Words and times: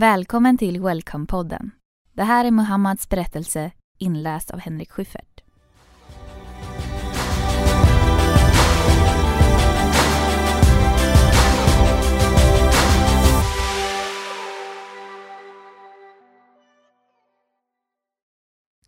Välkommen 0.00 0.58
till 0.58 0.80
Welcome-podden. 0.80 1.70
Det 2.12 2.22
här 2.22 2.44
är 2.44 2.50
Muhammads 2.50 3.08
berättelse 3.08 3.70
inläst 3.98 4.50
av 4.50 4.58
Henrik 4.58 4.90
Schyffert. 4.90 5.40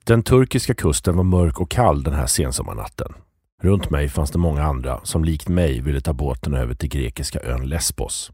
Den 0.04 0.22
turkiska 0.22 0.74
kusten 0.74 1.16
var 1.16 1.24
mörk 1.24 1.61
och 1.61 1.70
kall 1.70 2.02
den 2.02 2.14
här 2.14 2.27
sensommarnatten. 2.27 3.12
Runt 3.62 3.90
mig 3.90 4.08
fanns 4.08 4.30
det 4.30 4.38
många 4.38 4.62
andra 4.62 5.00
som 5.04 5.24
likt 5.24 5.48
mig 5.48 5.80
ville 5.80 6.00
ta 6.00 6.12
båten 6.12 6.54
över 6.54 6.74
till 6.74 6.88
grekiska 6.88 7.40
ön 7.40 7.68
Lesbos. 7.68 8.32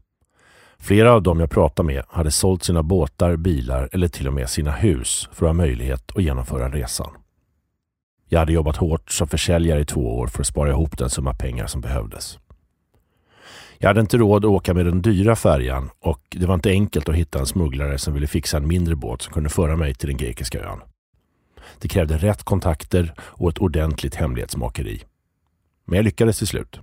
Flera 0.79 1.13
av 1.13 1.23
dem 1.23 1.39
jag 1.39 1.49
pratade 1.49 1.87
med 1.87 2.03
hade 2.07 2.31
sålt 2.31 2.63
sina 2.63 2.83
båtar, 2.83 3.35
bilar 3.35 3.89
eller 3.91 4.07
till 4.07 4.27
och 4.27 4.33
med 4.33 4.49
sina 4.49 4.71
hus 4.71 5.29
för 5.31 5.45
att 5.45 5.49
ha 5.49 5.53
möjlighet 5.53 6.11
att 6.15 6.23
genomföra 6.23 6.69
resan. 6.69 7.11
Jag 8.29 8.39
hade 8.39 8.53
jobbat 8.53 8.77
hårt 8.77 9.11
som 9.11 9.27
försäljare 9.27 9.79
i 9.79 9.85
två 9.85 10.17
år 10.17 10.27
för 10.27 10.41
att 10.41 10.47
spara 10.47 10.69
ihop 10.69 10.97
den 10.97 11.09
summa 11.09 11.33
pengar 11.33 11.67
som 11.67 11.81
behövdes. 11.81 12.39
Jag 13.77 13.87
hade 13.87 14.01
inte 14.01 14.17
råd 14.17 14.45
att 14.45 14.51
åka 14.51 14.73
med 14.73 14.85
den 14.85 15.01
dyra 15.01 15.35
färjan 15.35 15.89
och 15.99 16.21
det 16.29 16.45
var 16.45 16.53
inte 16.53 16.69
enkelt 16.69 17.09
att 17.09 17.15
hitta 17.15 17.39
en 17.39 17.45
smugglare 17.45 17.97
som 17.97 18.13
ville 18.13 18.27
fixa 18.27 18.57
en 18.57 18.67
mindre 18.67 18.95
båt 18.95 19.21
som 19.21 19.33
kunde 19.33 19.49
föra 19.49 19.75
mig 19.75 19.93
till 19.93 20.07
den 20.07 20.17
grekiska 20.17 20.59
ön. 20.59 20.79
Det 21.79 21.87
krävde 21.87 22.17
rätt 22.17 22.43
kontakter 22.43 23.13
och 23.19 23.49
ett 23.49 23.57
ordentligt 23.57 24.15
hemlighetsmakeri. 24.15 25.03
Men 25.85 25.95
jag 25.95 26.03
lyckades 26.03 26.37
till 26.37 26.47
slut. 26.47 26.79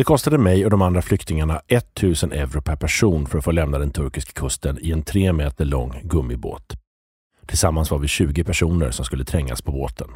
Det 0.00 0.04
kostade 0.04 0.38
mig 0.38 0.64
och 0.64 0.70
de 0.70 0.82
andra 0.82 1.02
flyktingarna 1.02 1.60
1000 1.68 2.32
euro 2.32 2.62
per 2.62 2.76
person 2.76 3.26
för 3.26 3.38
att 3.38 3.44
få 3.44 3.50
lämna 3.50 3.78
den 3.78 3.90
turkiska 3.90 4.32
kusten 4.32 4.78
i 4.80 4.90
en 4.90 5.02
tre 5.02 5.32
meter 5.32 5.64
lång 5.64 6.00
gummibåt. 6.04 6.72
Tillsammans 7.46 7.90
var 7.90 7.98
vi 7.98 8.08
20 8.08 8.44
personer 8.44 8.90
som 8.90 9.04
skulle 9.04 9.24
trängas 9.24 9.62
på 9.62 9.72
båten. 9.72 10.08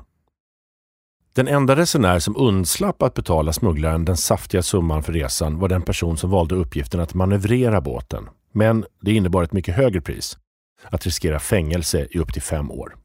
Den 1.32 1.48
enda 1.48 1.76
resenär 1.76 2.18
som 2.18 2.36
undslapp 2.36 3.02
att 3.02 3.14
betala 3.14 3.52
smugglaren 3.52 4.04
den 4.04 4.16
saftiga 4.16 4.62
summan 4.62 5.02
för 5.02 5.12
resan 5.12 5.58
var 5.58 5.68
den 5.68 5.82
person 5.82 6.16
som 6.16 6.30
valde 6.30 6.54
uppgiften 6.54 7.00
att 7.00 7.14
manövrera 7.14 7.80
båten. 7.80 8.28
Men 8.52 8.84
det 9.00 9.12
innebar 9.12 9.42
ett 9.42 9.52
mycket 9.52 9.74
högre 9.74 10.00
pris. 10.00 10.38
Att 10.84 11.06
riskera 11.06 11.38
fängelse 11.38 12.06
i 12.10 12.18
upp 12.18 12.32
till 12.32 12.42
fem 12.42 12.70
år. 12.70 12.96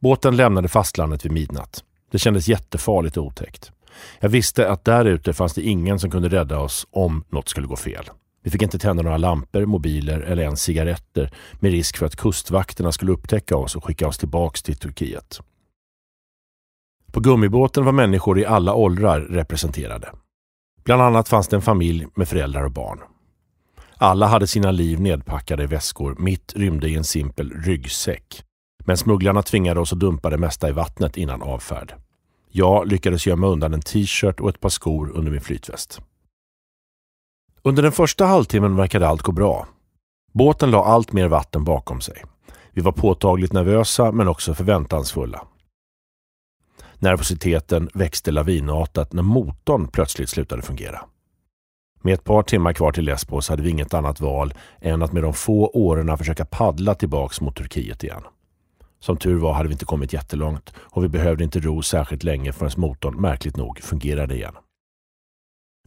Båten 0.00 0.36
lämnade 0.36 0.68
fastlandet 0.68 1.24
vid 1.24 1.32
midnatt. 1.32 1.84
Det 2.10 2.18
kändes 2.18 2.48
jättefarligt 2.48 3.16
och 3.16 3.24
otäckt. 3.24 3.72
Jag 4.20 4.28
visste 4.28 4.70
att 4.70 4.84
där 4.84 5.04
ute 5.04 5.32
fanns 5.32 5.54
det 5.54 5.62
ingen 5.62 5.98
som 5.98 6.10
kunde 6.10 6.28
rädda 6.28 6.58
oss 6.58 6.86
om 6.90 7.24
något 7.28 7.48
skulle 7.48 7.66
gå 7.66 7.76
fel. 7.76 8.10
Vi 8.42 8.50
fick 8.50 8.62
inte 8.62 8.78
tända 8.78 9.02
några 9.02 9.16
lampor, 9.16 9.66
mobiler 9.66 10.20
eller 10.20 10.42
ens 10.42 10.62
cigaretter 10.62 11.30
med 11.60 11.70
risk 11.70 11.96
för 11.96 12.06
att 12.06 12.16
kustvakterna 12.16 12.92
skulle 12.92 13.12
upptäcka 13.12 13.56
oss 13.56 13.76
och 13.76 13.84
skicka 13.84 14.08
oss 14.08 14.18
tillbaks 14.18 14.62
till 14.62 14.76
Turkiet. 14.76 15.40
På 17.12 17.20
gummibåten 17.20 17.84
var 17.84 17.92
människor 17.92 18.38
i 18.38 18.46
alla 18.46 18.74
åldrar 18.74 19.20
representerade. 19.20 20.08
Bland 20.84 21.02
annat 21.02 21.28
fanns 21.28 21.48
det 21.48 21.56
en 21.56 21.62
familj 21.62 22.06
med 22.14 22.28
föräldrar 22.28 22.64
och 22.64 22.72
barn. 22.72 22.98
Alla 23.96 24.26
hade 24.26 24.46
sina 24.46 24.70
liv 24.70 25.00
nedpackade 25.00 25.62
i 25.62 25.66
väskor, 25.66 26.16
mitt 26.18 26.52
rymde 26.56 26.88
i 26.88 26.94
en 26.94 27.04
simpel 27.04 27.50
ryggsäck. 27.50 28.44
Men 28.84 28.96
smugglarna 28.96 29.42
tvingade 29.42 29.80
oss 29.80 29.92
att 29.92 30.00
dumpa 30.00 30.30
det 30.30 30.38
mesta 30.38 30.68
i 30.68 30.72
vattnet 30.72 31.16
innan 31.16 31.42
avfärd. 31.42 31.94
Jag 32.54 32.88
lyckades 32.88 33.26
gömma 33.26 33.46
undan 33.46 33.74
en 33.74 33.80
t-shirt 33.80 34.40
och 34.40 34.48
ett 34.48 34.60
par 34.60 34.68
skor 34.68 35.10
under 35.14 35.32
min 35.32 35.40
flytväst. 35.40 36.00
Under 37.62 37.82
den 37.82 37.92
första 37.92 38.26
halvtimmen 38.26 38.76
verkade 38.76 39.08
allt 39.08 39.22
gå 39.22 39.32
bra. 39.32 39.66
Båten 40.32 40.70
la 40.70 40.84
allt 40.84 41.12
mer 41.12 41.28
vatten 41.28 41.64
bakom 41.64 42.00
sig. 42.00 42.24
Vi 42.70 42.82
var 42.82 42.92
påtagligt 42.92 43.52
nervösa 43.52 44.12
men 44.12 44.28
också 44.28 44.54
förväntansfulla. 44.54 45.44
Nervositeten 46.98 47.88
växte 47.94 48.30
lavinartat 48.30 49.12
när 49.12 49.22
motorn 49.22 49.88
plötsligt 49.88 50.28
slutade 50.28 50.62
fungera. 50.62 51.04
Med 52.02 52.14
ett 52.14 52.24
par 52.24 52.42
timmar 52.42 52.72
kvar 52.72 52.92
till 52.92 53.04
Lesbos 53.04 53.48
hade 53.48 53.62
vi 53.62 53.70
inget 53.70 53.94
annat 53.94 54.20
val 54.20 54.54
än 54.80 55.02
att 55.02 55.12
med 55.12 55.22
de 55.22 55.34
få 55.34 55.70
åren 55.74 56.18
försöka 56.18 56.44
paddla 56.44 56.94
tillbaks 56.94 57.40
mot 57.40 57.56
Turkiet 57.56 58.04
igen. 58.04 58.22
Som 59.02 59.16
tur 59.16 59.38
var 59.38 59.52
hade 59.52 59.68
vi 59.68 59.72
inte 59.72 59.84
kommit 59.84 60.12
jättelångt 60.12 60.72
och 60.76 61.04
vi 61.04 61.08
behövde 61.08 61.44
inte 61.44 61.60
ro 61.60 61.82
särskilt 61.82 62.22
länge 62.22 62.52
förrän 62.52 62.70
motorn 62.76 63.20
märkligt 63.20 63.56
nog 63.56 63.78
fungerade 63.78 64.34
igen. 64.34 64.54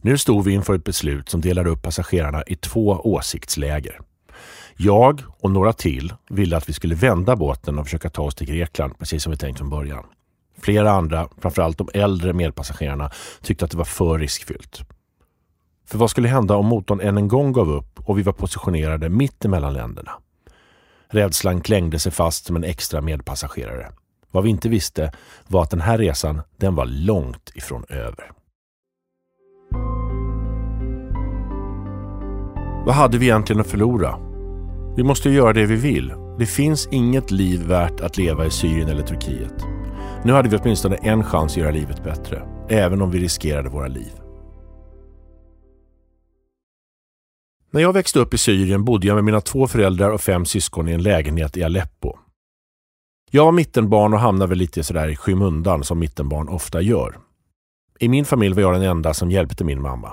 Nu 0.02 0.18
stod 0.18 0.44
vi 0.44 0.52
inför 0.52 0.74
ett 0.74 0.84
beslut 0.84 1.28
som 1.28 1.40
delade 1.40 1.70
upp 1.70 1.82
passagerarna 1.82 2.42
i 2.46 2.56
två 2.56 3.00
åsiktsläger. 3.04 4.00
Jag 4.76 5.22
och 5.40 5.50
några 5.50 5.72
till 5.72 6.12
ville 6.28 6.56
att 6.56 6.68
vi 6.68 6.72
skulle 6.72 6.94
vända 6.94 7.36
båten 7.36 7.78
och 7.78 7.84
försöka 7.84 8.10
ta 8.10 8.22
oss 8.22 8.34
till 8.34 8.46
Grekland, 8.46 8.98
precis 8.98 9.22
som 9.22 9.30
vi 9.30 9.36
tänkt 9.36 9.58
från 9.58 9.70
början. 9.70 10.04
Flera 10.58 10.90
andra, 10.90 11.28
framförallt 11.38 11.78
de 11.78 11.88
äldre 11.94 12.32
medpassagerarna, 12.32 13.10
tyckte 13.42 13.64
att 13.64 13.70
det 13.70 13.76
var 13.76 13.84
för 13.84 14.18
riskfyllt. 14.18 14.82
För 15.86 15.98
vad 15.98 16.10
skulle 16.10 16.28
hända 16.28 16.56
om 16.56 16.66
motorn 16.66 17.00
än 17.00 17.16
en 17.16 17.28
gång 17.28 17.52
gav 17.52 17.70
upp 17.70 18.00
och 18.08 18.18
vi 18.18 18.22
var 18.22 18.32
positionerade 18.32 19.08
mitt 19.08 19.44
emellan 19.44 19.72
länderna? 19.72 20.12
Rädslan 21.08 21.60
klängde 21.60 21.98
sig 21.98 22.12
fast 22.12 22.46
som 22.46 22.56
en 22.56 22.64
extra 22.64 23.00
medpassagerare. 23.00 23.92
Vad 24.30 24.44
vi 24.44 24.50
inte 24.50 24.68
visste 24.68 25.12
var 25.48 25.62
att 25.62 25.70
den 25.70 25.80
här 25.80 25.98
resan, 25.98 26.40
den 26.56 26.74
var 26.74 26.86
långt 26.86 27.52
ifrån 27.54 27.84
över. 27.88 28.30
Vad 32.86 32.94
hade 32.94 33.18
vi 33.18 33.26
egentligen 33.26 33.60
att 33.60 33.66
förlora? 33.66 34.18
Vi 34.96 35.02
måste 35.02 35.30
göra 35.30 35.52
det 35.52 35.66
vi 35.66 35.76
vill. 35.76 36.12
Det 36.38 36.46
finns 36.46 36.88
inget 36.90 37.30
liv 37.30 37.62
värt 37.62 38.00
att 38.00 38.16
leva 38.16 38.46
i 38.46 38.50
Syrien 38.50 38.88
eller 38.88 39.02
Turkiet. 39.02 39.64
Nu 40.24 40.32
hade 40.32 40.48
vi 40.48 40.56
åtminstone 40.56 40.96
en 40.96 41.24
chans 41.24 41.52
att 41.52 41.56
göra 41.56 41.70
livet 41.70 42.04
bättre, 42.04 42.42
även 42.68 43.02
om 43.02 43.10
vi 43.10 43.18
riskerade 43.18 43.68
våra 43.68 43.88
liv. 43.88 44.25
När 47.70 47.80
jag 47.80 47.92
växte 47.92 48.18
upp 48.18 48.34
i 48.34 48.38
Syrien 48.38 48.84
bodde 48.84 49.06
jag 49.06 49.14
med 49.14 49.24
mina 49.24 49.40
två 49.40 49.66
föräldrar 49.66 50.10
och 50.10 50.20
fem 50.20 50.44
syskon 50.44 50.88
i 50.88 50.92
en 50.92 51.02
lägenhet 51.02 51.56
i 51.56 51.62
Aleppo. 51.62 52.18
Jag 53.30 53.44
var 53.44 53.52
mittenbarn 53.52 54.14
och 54.14 54.20
hamnade 54.20 54.48
väl 54.48 54.58
lite 54.58 54.84
sådär 54.84 55.08
i 55.08 55.16
skymundan 55.16 55.84
som 55.84 55.98
mittenbarn 55.98 56.48
ofta 56.48 56.80
gör. 56.80 57.18
I 57.98 58.08
min 58.08 58.24
familj 58.24 58.54
var 58.54 58.62
jag 58.62 58.72
den 58.74 58.82
enda 58.82 59.14
som 59.14 59.30
hjälpte 59.30 59.64
min 59.64 59.82
mamma. 59.82 60.12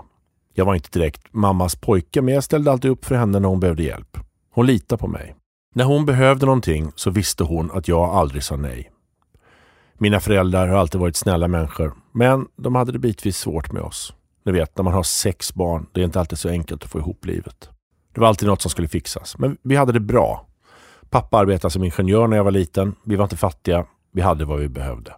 Jag 0.53 0.65
var 0.65 0.75
inte 0.75 0.99
direkt 0.99 1.33
mammas 1.33 1.75
pojke 1.75 2.21
men 2.21 2.33
jag 2.33 2.43
ställde 2.43 2.71
alltid 2.71 2.91
upp 2.91 3.05
för 3.05 3.15
henne 3.15 3.39
när 3.39 3.49
hon 3.49 3.59
behövde 3.59 3.83
hjälp. 3.83 4.17
Hon 4.51 4.65
litade 4.65 4.99
på 4.99 5.07
mig. 5.07 5.35
När 5.75 5.83
hon 5.85 6.05
behövde 6.05 6.45
någonting 6.45 6.91
så 6.95 7.09
visste 7.09 7.43
hon 7.43 7.71
att 7.71 7.87
jag 7.87 8.09
aldrig 8.09 8.43
sa 8.43 8.55
nej. 8.55 8.91
Mina 9.97 10.19
föräldrar 10.19 10.67
har 10.67 10.77
alltid 10.77 11.01
varit 11.01 11.15
snälla 11.15 11.47
människor 11.47 11.93
men 12.11 12.47
de 12.55 12.75
hade 12.75 12.91
det 12.91 12.99
bitvis 12.99 13.37
svårt 13.37 13.71
med 13.71 13.81
oss. 13.81 14.13
Ni 14.45 14.51
vet, 14.51 14.77
när 14.77 14.83
man 14.83 14.93
har 14.93 15.03
sex 15.03 15.53
barn, 15.53 15.85
det 15.91 16.01
är 16.01 16.05
inte 16.05 16.19
alltid 16.19 16.39
så 16.39 16.49
enkelt 16.49 16.83
att 16.83 16.89
få 16.89 16.99
ihop 16.99 17.25
livet. 17.25 17.69
Det 18.13 18.21
var 18.21 18.27
alltid 18.27 18.47
något 18.47 18.61
som 18.61 18.71
skulle 18.71 18.87
fixas. 18.87 19.37
Men 19.37 19.57
vi 19.61 19.75
hade 19.75 19.91
det 19.91 19.99
bra. 19.99 20.47
Pappa 21.09 21.37
arbetade 21.37 21.71
som 21.71 21.83
ingenjör 21.83 22.27
när 22.27 22.37
jag 22.37 22.43
var 22.43 22.51
liten. 22.51 22.95
Vi 23.05 23.15
var 23.15 23.25
inte 23.25 23.37
fattiga. 23.37 23.85
Vi 24.11 24.21
hade 24.21 24.45
vad 24.45 24.59
vi 24.59 24.69
behövde. 24.69 25.13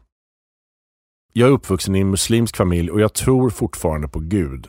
Jag 1.34 1.50
är 1.50 1.53
uppvuxen 1.53 1.96
i 1.96 2.00
en 2.00 2.09
muslimsk 2.09 2.58
familj 2.58 2.91
och 2.91 3.02
jag 3.02 3.13
tror 3.13 3.50
fortfarande 3.50 4.08
på 4.08 4.19
Gud. 4.19 4.68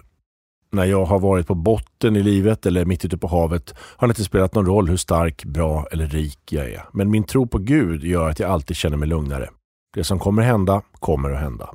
När 0.72 0.84
jag 0.84 1.04
har 1.04 1.18
varit 1.20 1.46
på 1.46 1.54
botten 1.54 2.16
i 2.16 2.22
livet 2.22 2.66
eller 2.66 2.84
mitt 2.84 3.04
ute 3.04 3.18
på 3.18 3.26
havet 3.26 3.74
har 3.78 4.08
det 4.08 4.10
inte 4.10 4.24
spelat 4.24 4.54
någon 4.54 4.66
roll 4.66 4.88
hur 4.88 4.96
stark, 4.96 5.44
bra 5.44 5.86
eller 5.92 6.06
rik 6.06 6.52
jag 6.52 6.70
är. 6.70 6.84
Men 6.92 7.10
min 7.10 7.24
tro 7.24 7.46
på 7.46 7.58
Gud 7.58 8.04
gör 8.04 8.30
att 8.30 8.38
jag 8.38 8.50
alltid 8.50 8.76
känner 8.76 8.96
mig 8.96 9.08
lugnare. 9.08 9.50
Det 9.94 10.04
som 10.04 10.18
kommer 10.18 10.42
hända, 10.42 10.82
kommer 10.92 11.30
att 11.30 11.40
hända. 11.40 11.70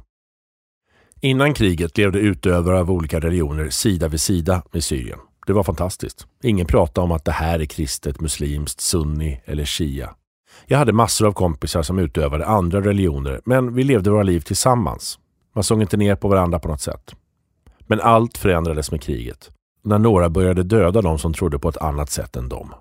Innan 1.23 1.53
kriget 1.53 1.97
levde 1.97 2.19
utövare 2.19 2.79
av 2.79 2.91
olika 2.91 3.19
religioner 3.19 3.69
sida 3.69 4.07
vid 4.07 4.21
sida 4.21 4.63
med 4.71 4.83
Syrien. 4.83 5.19
Det 5.47 5.53
var 5.53 5.63
fantastiskt. 5.63 6.27
Ingen 6.43 6.65
pratade 6.65 7.05
om 7.05 7.11
att 7.11 7.25
det 7.25 7.31
här 7.31 7.59
är 7.59 7.65
kristet, 7.65 8.21
muslimskt, 8.21 8.81
sunni 8.81 9.41
eller 9.45 9.65
shia. 9.65 10.15
Jag 10.65 10.77
hade 10.77 10.93
massor 10.93 11.27
av 11.27 11.31
kompisar 11.31 11.83
som 11.83 11.99
utövade 11.99 12.45
andra 12.45 12.81
religioner, 12.81 13.41
men 13.45 13.73
vi 13.73 13.83
levde 13.83 14.11
våra 14.11 14.23
liv 14.23 14.39
tillsammans. 14.39 15.19
Man 15.55 15.63
såg 15.63 15.81
inte 15.81 15.97
ner 15.97 16.15
på 16.15 16.27
varandra 16.27 16.59
på 16.59 16.67
något 16.67 16.81
sätt. 16.81 17.15
Men 17.79 18.01
allt 18.01 18.37
förändrades 18.37 18.91
med 18.91 19.01
kriget. 19.01 19.49
När 19.83 19.99
några 19.99 20.29
började 20.29 20.63
döda 20.63 21.01
de 21.01 21.19
som 21.19 21.33
trodde 21.33 21.59
på 21.59 21.69
ett 21.69 21.77
annat 21.77 22.09
sätt 22.09 22.35
än 22.35 22.49
dem. 22.49 22.73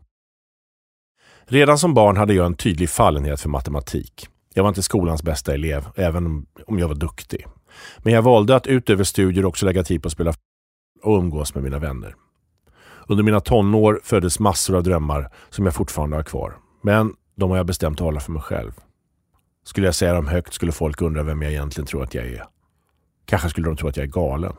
Redan 1.44 1.78
som 1.78 1.94
barn 1.94 2.16
hade 2.16 2.34
jag 2.34 2.46
en 2.46 2.56
tydlig 2.56 2.90
fallenhet 2.90 3.40
för 3.40 3.48
matematik. 3.48 4.26
Jag 4.54 4.62
var 4.62 4.68
inte 4.68 4.82
skolans 4.82 5.22
bästa 5.22 5.54
elev, 5.54 5.84
även 5.96 6.46
om 6.66 6.78
jag 6.78 6.88
var 6.88 6.94
duktig. 6.94 7.46
Men 7.98 8.12
jag 8.12 8.22
valde 8.22 8.56
att 8.56 8.66
utöver 8.66 9.04
studier 9.04 9.44
också 9.44 9.66
lägga 9.66 9.84
tid 9.84 10.02
på 10.02 10.06
att 10.06 10.12
spela 10.12 10.32
och 11.02 11.18
umgås 11.18 11.54
med 11.54 11.64
mina 11.64 11.78
vänner. 11.78 12.14
Under 13.08 13.24
mina 13.24 13.40
tonår 13.40 14.00
föddes 14.04 14.38
massor 14.38 14.76
av 14.76 14.82
drömmar 14.82 15.30
som 15.50 15.64
jag 15.64 15.74
fortfarande 15.74 16.16
har 16.16 16.22
kvar. 16.22 16.56
Men 16.82 17.14
de 17.36 17.50
har 17.50 17.56
jag 17.56 17.66
bestämt 17.66 18.00
att 18.00 18.04
hålla 18.04 18.20
för 18.20 18.32
mig 18.32 18.42
själv. 18.42 18.72
Skulle 19.64 19.86
jag 19.86 19.94
säga 19.94 20.14
dem 20.14 20.26
högt 20.26 20.54
skulle 20.54 20.72
folk 20.72 21.02
undra 21.02 21.22
vem 21.22 21.42
jag 21.42 21.52
egentligen 21.52 21.86
tror 21.86 22.02
att 22.02 22.14
jag 22.14 22.26
är. 22.26 22.44
Kanske 23.24 23.48
skulle 23.50 23.66
de 23.66 23.76
tro 23.76 23.88
att 23.88 23.96
jag 23.96 24.04
är 24.04 24.10
galen. 24.10 24.52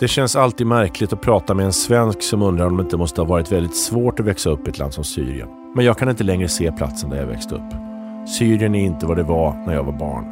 Det 0.00 0.08
känns 0.08 0.36
alltid 0.36 0.66
märkligt 0.66 1.12
att 1.12 1.22
prata 1.22 1.54
med 1.54 1.66
en 1.66 1.72
svensk 1.72 2.22
som 2.22 2.42
undrar 2.42 2.66
om 2.66 2.76
det 2.76 2.82
inte 2.82 2.96
måste 2.96 3.20
ha 3.20 3.28
varit 3.28 3.52
väldigt 3.52 3.76
svårt 3.76 4.20
att 4.20 4.26
växa 4.26 4.50
upp 4.50 4.66
i 4.66 4.70
ett 4.70 4.78
land 4.78 4.94
som 4.94 5.04
Syrien. 5.04 5.48
Men 5.76 5.84
jag 5.84 5.98
kan 5.98 6.08
inte 6.08 6.24
längre 6.24 6.48
se 6.48 6.72
platsen 6.72 7.10
där 7.10 7.16
jag 7.16 7.26
växte 7.26 7.54
upp. 7.54 7.93
Syrien 8.26 8.74
är 8.74 8.80
inte 8.80 9.06
vad 9.06 9.16
det 9.16 9.22
var 9.22 9.54
när 9.66 9.74
jag 9.74 9.84
var 9.84 9.92
barn. 9.92 10.24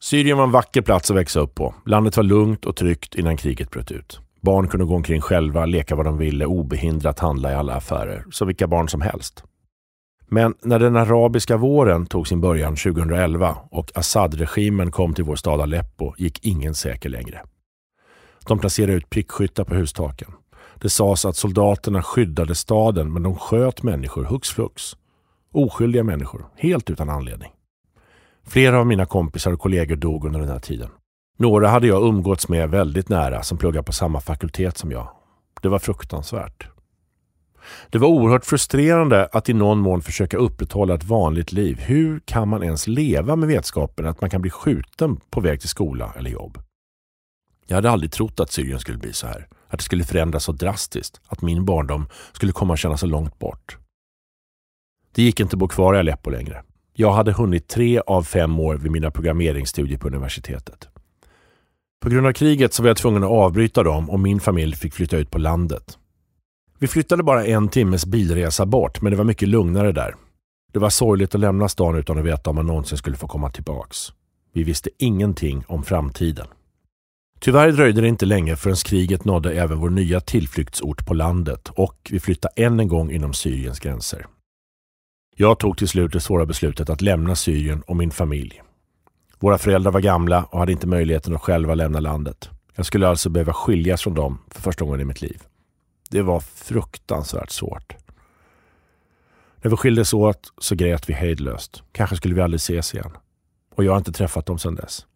Syrien 0.00 0.36
var 0.36 0.44
en 0.44 0.50
vacker 0.50 0.82
plats 0.82 1.10
att 1.10 1.16
växa 1.16 1.40
upp 1.40 1.54
på. 1.54 1.74
Landet 1.86 2.16
var 2.16 2.24
lugnt 2.24 2.64
och 2.64 2.76
tryggt 2.76 3.14
innan 3.14 3.36
kriget 3.36 3.70
bröt 3.70 3.90
ut. 3.90 4.20
Barn 4.40 4.68
kunde 4.68 4.86
gå 4.86 4.94
omkring 4.94 5.20
själva, 5.20 5.66
leka 5.66 5.96
vad 5.96 6.06
de 6.06 6.18
ville, 6.18 6.46
obehindrat 6.46 7.18
handla 7.18 7.52
i 7.52 7.54
alla 7.54 7.74
affärer, 7.74 8.24
som 8.30 8.46
vilka 8.46 8.66
barn 8.66 8.88
som 8.88 9.00
helst. 9.00 9.44
Men 10.28 10.54
när 10.62 10.78
den 10.78 10.96
arabiska 10.96 11.56
våren 11.56 12.06
tog 12.06 12.28
sin 12.28 12.40
början 12.40 12.76
2011 12.76 13.56
och 13.70 13.90
Assad-regimen 13.94 14.90
kom 14.90 15.14
till 15.14 15.24
vår 15.24 15.36
stad 15.36 15.60
Aleppo 15.60 16.14
gick 16.18 16.46
ingen 16.46 16.74
säker 16.74 17.08
längre. 17.08 17.42
De 18.46 18.58
placerade 18.58 18.92
ut 18.92 19.10
prickskyttar 19.10 19.64
på 19.64 19.74
hustaken. 19.74 20.32
Det 20.82 20.90
sades 20.90 21.24
att 21.24 21.36
soldaterna 21.36 22.02
skyddade 22.02 22.54
staden 22.54 23.12
men 23.12 23.22
de 23.22 23.36
sköt 23.36 23.82
människor 23.82 24.24
hux 24.24 24.48
flux. 24.48 24.96
Oskyldiga 25.52 26.04
människor, 26.04 26.46
helt 26.56 26.90
utan 26.90 27.10
anledning. 27.10 27.50
Flera 28.46 28.78
av 28.78 28.86
mina 28.86 29.06
kompisar 29.06 29.52
och 29.52 29.60
kollegor 29.60 29.96
dog 29.96 30.24
under 30.24 30.40
den 30.40 30.48
här 30.48 30.58
tiden. 30.58 30.90
Några 31.38 31.68
hade 31.68 31.86
jag 31.86 32.02
umgåtts 32.02 32.48
med 32.48 32.70
väldigt 32.70 33.08
nära 33.08 33.42
som 33.42 33.58
pluggade 33.58 33.84
på 33.84 33.92
samma 33.92 34.20
fakultet 34.20 34.78
som 34.78 34.90
jag. 34.90 35.08
Det 35.60 35.68
var 35.68 35.78
fruktansvärt. 35.78 36.68
Det 37.90 37.98
var 37.98 38.08
oerhört 38.08 38.44
frustrerande 38.44 39.28
att 39.32 39.48
i 39.48 39.52
någon 39.52 39.78
mån 39.78 40.02
försöka 40.02 40.36
upprätthålla 40.36 40.94
ett 40.94 41.04
vanligt 41.04 41.52
liv. 41.52 41.80
Hur 41.80 42.20
kan 42.24 42.48
man 42.48 42.62
ens 42.62 42.86
leva 42.86 43.36
med 43.36 43.48
vetskapen 43.48 44.06
att 44.06 44.20
man 44.20 44.30
kan 44.30 44.42
bli 44.42 44.50
skjuten 44.50 45.20
på 45.30 45.40
väg 45.40 45.60
till 45.60 45.68
skola 45.68 46.14
eller 46.16 46.30
jobb? 46.30 46.58
Jag 47.66 47.76
hade 47.76 47.90
aldrig 47.90 48.12
trott 48.12 48.40
att 48.40 48.50
Syrien 48.50 48.80
skulle 48.80 48.98
bli 48.98 49.12
så 49.12 49.26
här. 49.26 49.48
Att 49.72 49.78
det 49.78 49.84
skulle 49.84 50.04
förändras 50.04 50.44
så 50.44 50.52
drastiskt. 50.52 51.20
Att 51.26 51.42
min 51.42 51.64
barndom 51.64 52.06
skulle 52.32 52.52
komma 52.52 52.74
att 52.74 52.80
kännas 52.80 53.00
så 53.00 53.06
långt 53.06 53.38
bort. 53.38 53.76
Det 55.14 55.22
gick 55.22 55.40
inte 55.40 55.54
att 55.54 55.58
bo 55.58 55.68
kvar 55.68 55.94
i 55.94 55.98
Aleppo 55.98 56.30
längre. 56.30 56.62
Jag 56.94 57.12
hade 57.12 57.32
hunnit 57.32 57.68
tre 57.68 58.00
av 58.00 58.22
fem 58.22 58.60
år 58.60 58.74
vid 58.74 58.92
mina 58.92 59.10
programmeringsstudier 59.10 59.98
på 59.98 60.08
universitetet. 60.08 60.88
På 62.02 62.08
grund 62.08 62.26
av 62.26 62.32
kriget 62.32 62.74
så 62.74 62.82
var 62.82 62.90
jag 62.90 62.96
tvungen 62.96 63.24
att 63.24 63.30
avbryta 63.30 63.82
dem 63.82 64.10
och 64.10 64.20
min 64.20 64.40
familj 64.40 64.74
fick 64.76 64.94
flytta 64.94 65.16
ut 65.16 65.30
på 65.30 65.38
landet. 65.38 65.98
Vi 66.78 66.88
flyttade 66.88 67.22
bara 67.22 67.46
en 67.46 67.68
timmes 67.68 68.06
bilresa 68.06 68.66
bort, 68.66 69.00
men 69.02 69.10
det 69.10 69.16
var 69.16 69.24
mycket 69.24 69.48
lugnare 69.48 69.92
där. 69.92 70.14
Det 70.72 70.78
var 70.78 70.90
sorgligt 70.90 71.34
att 71.34 71.40
lämna 71.40 71.68
stan 71.68 71.96
utan 71.96 72.18
att 72.18 72.24
veta 72.24 72.50
om 72.50 72.56
man 72.56 72.66
någonsin 72.66 72.98
skulle 72.98 73.16
få 73.16 73.26
komma 73.26 73.50
tillbaks. 73.50 74.12
Vi 74.52 74.62
visste 74.62 74.90
ingenting 74.98 75.64
om 75.66 75.82
framtiden. 75.82 76.46
Tyvärr 77.44 77.72
dröjde 77.72 78.00
det 78.00 78.08
inte 78.08 78.26
länge 78.26 78.56
förrän 78.56 78.76
kriget 78.76 79.24
nådde 79.24 79.52
även 79.52 79.78
vår 79.78 79.90
nya 79.90 80.20
tillflyktsort 80.20 81.06
på 81.06 81.14
landet 81.14 81.68
och 81.68 82.08
vi 82.10 82.20
flyttade 82.20 82.54
än 82.56 82.80
en 82.80 82.88
gång 82.88 83.10
inom 83.10 83.34
Syriens 83.34 83.80
gränser. 83.80 84.26
Jag 85.36 85.58
tog 85.58 85.78
till 85.78 85.88
slut 85.88 86.12
det 86.12 86.20
svåra 86.20 86.46
beslutet 86.46 86.90
att 86.90 87.00
lämna 87.00 87.36
Syrien 87.36 87.82
och 87.82 87.96
min 87.96 88.10
familj. 88.10 88.62
Våra 89.38 89.58
föräldrar 89.58 89.92
var 89.92 90.00
gamla 90.00 90.44
och 90.44 90.58
hade 90.58 90.72
inte 90.72 90.86
möjligheten 90.86 91.34
att 91.34 91.40
själva 91.40 91.74
lämna 91.74 92.00
landet. 92.00 92.50
Jag 92.74 92.86
skulle 92.86 93.08
alltså 93.08 93.28
behöva 93.28 93.52
skiljas 93.52 94.02
från 94.02 94.14
dem 94.14 94.38
för 94.50 94.62
första 94.62 94.84
gången 94.84 95.00
i 95.00 95.04
mitt 95.04 95.22
liv. 95.22 95.42
Det 96.10 96.22
var 96.22 96.40
fruktansvärt 96.40 97.50
svårt. 97.50 97.96
När 99.62 99.70
vi 99.70 99.76
skildes 99.76 100.14
åt 100.14 100.52
så 100.58 100.74
grät 100.74 101.08
vi 101.08 101.12
hejdlöst. 101.12 101.82
Kanske 101.92 102.16
skulle 102.16 102.34
vi 102.34 102.40
aldrig 102.40 102.58
ses 102.58 102.94
igen. 102.94 103.10
Och 103.74 103.84
jag 103.84 103.92
har 103.92 103.98
inte 103.98 104.12
träffat 104.12 104.46
dem 104.46 104.58
sedan 104.58 104.74
dess. 104.74 105.06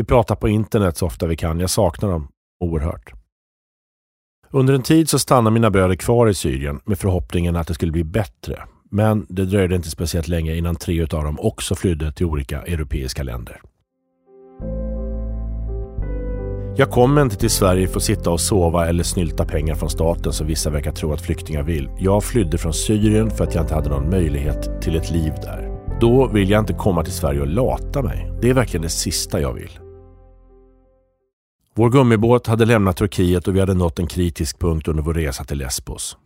Vi 0.00 0.04
pratar 0.04 0.34
på 0.34 0.48
internet 0.48 0.96
så 0.96 1.06
ofta 1.06 1.26
vi 1.26 1.36
kan. 1.36 1.60
Jag 1.60 1.70
saknar 1.70 2.10
dem 2.10 2.28
oerhört. 2.60 3.12
Under 4.50 4.74
en 4.74 4.82
tid 4.82 5.08
så 5.08 5.18
stannade 5.18 5.54
mina 5.54 5.70
bröder 5.70 5.94
kvar 5.94 6.28
i 6.28 6.34
Syrien 6.34 6.80
med 6.84 6.98
förhoppningen 6.98 7.56
att 7.56 7.66
det 7.66 7.74
skulle 7.74 7.92
bli 7.92 8.04
bättre. 8.04 8.62
Men 8.90 9.26
det 9.28 9.44
dröjde 9.44 9.74
inte 9.76 9.90
speciellt 9.90 10.28
länge 10.28 10.54
innan 10.54 10.76
tre 10.76 11.02
av 11.02 11.08
dem 11.08 11.36
också 11.40 11.74
flydde 11.74 12.12
till 12.12 12.26
olika 12.26 12.62
europeiska 12.62 13.22
länder. 13.22 13.60
Jag 16.76 16.90
kommer 16.90 17.22
inte 17.22 17.36
till 17.36 17.50
Sverige 17.50 17.88
för 17.88 17.96
att 17.96 18.02
sitta 18.02 18.30
och 18.30 18.40
sova 18.40 18.88
eller 18.88 19.02
snylta 19.02 19.44
pengar 19.44 19.74
från 19.74 19.90
staten 19.90 20.32
som 20.32 20.46
vissa 20.46 20.70
verkar 20.70 20.92
tro 20.92 21.12
att 21.12 21.22
flyktingar 21.22 21.62
vill. 21.62 21.90
Jag 21.98 22.24
flydde 22.24 22.58
från 22.58 22.74
Syrien 22.74 23.30
för 23.30 23.44
att 23.44 23.54
jag 23.54 23.64
inte 23.64 23.74
hade 23.74 23.88
någon 23.88 24.10
möjlighet 24.10 24.82
till 24.82 24.96
ett 24.96 25.10
liv 25.10 25.32
där. 25.42 25.80
Då 26.00 26.26
vill 26.26 26.50
jag 26.50 26.62
inte 26.62 26.72
komma 26.74 27.04
till 27.04 27.12
Sverige 27.12 27.40
och 27.40 27.46
lata 27.46 28.02
mig. 28.02 28.32
Det 28.42 28.50
är 28.50 28.54
verkligen 28.54 28.82
det 28.82 28.88
sista 28.88 29.40
jag 29.40 29.52
vill. 29.52 29.89
Vår 31.80 31.90
gummibåt 31.90 32.46
hade 32.46 32.64
lämnat 32.64 32.96
Turkiet 32.96 33.48
och 33.48 33.56
vi 33.56 33.60
hade 33.60 33.74
nått 33.74 33.98
en 33.98 34.06
kritisk 34.06 34.58
punkt 34.58 34.88
under 34.88 35.02
vår 35.02 35.14
resa 35.14 35.44
till 35.44 35.58
Lesbos. 35.58 36.16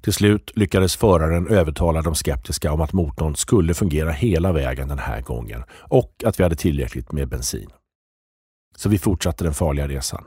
Till 0.00 0.12
slut 0.12 0.52
lyckades 0.54 0.96
föraren 0.96 1.48
övertala 1.48 2.02
de 2.02 2.14
skeptiska 2.14 2.72
om 2.72 2.80
att 2.80 2.92
motorn 2.92 3.36
skulle 3.36 3.74
fungera 3.74 4.10
hela 4.10 4.52
vägen 4.52 4.88
den 4.88 4.98
här 4.98 5.20
gången 5.20 5.62
och 5.70 6.24
att 6.24 6.40
vi 6.40 6.42
hade 6.42 6.56
tillräckligt 6.56 7.12
med 7.12 7.28
bensin. 7.28 7.70
Så 8.76 8.88
vi 8.88 8.98
fortsatte 8.98 9.44
den 9.44 9.54
farliga 9.54 9.88
resan. 9.88 10.24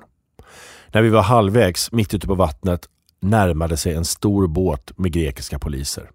När 0.88 1.02
vi 1.02 1.10
var 1.10 1.22
halvvägs, 1.22 1.92
mitt 1.92 2.14
ute 2.14 2.28
på 2.28 2.36
vattnet, 2.36 2.90
närmade 3.20 3.78
sig 3.78 3.94
en 3.94 4.06
stor 4.06 4.48
båt 4.48 4.98
med 4.98 5.12
grekiska 5.12 5.60
poliser. 5.60 6.10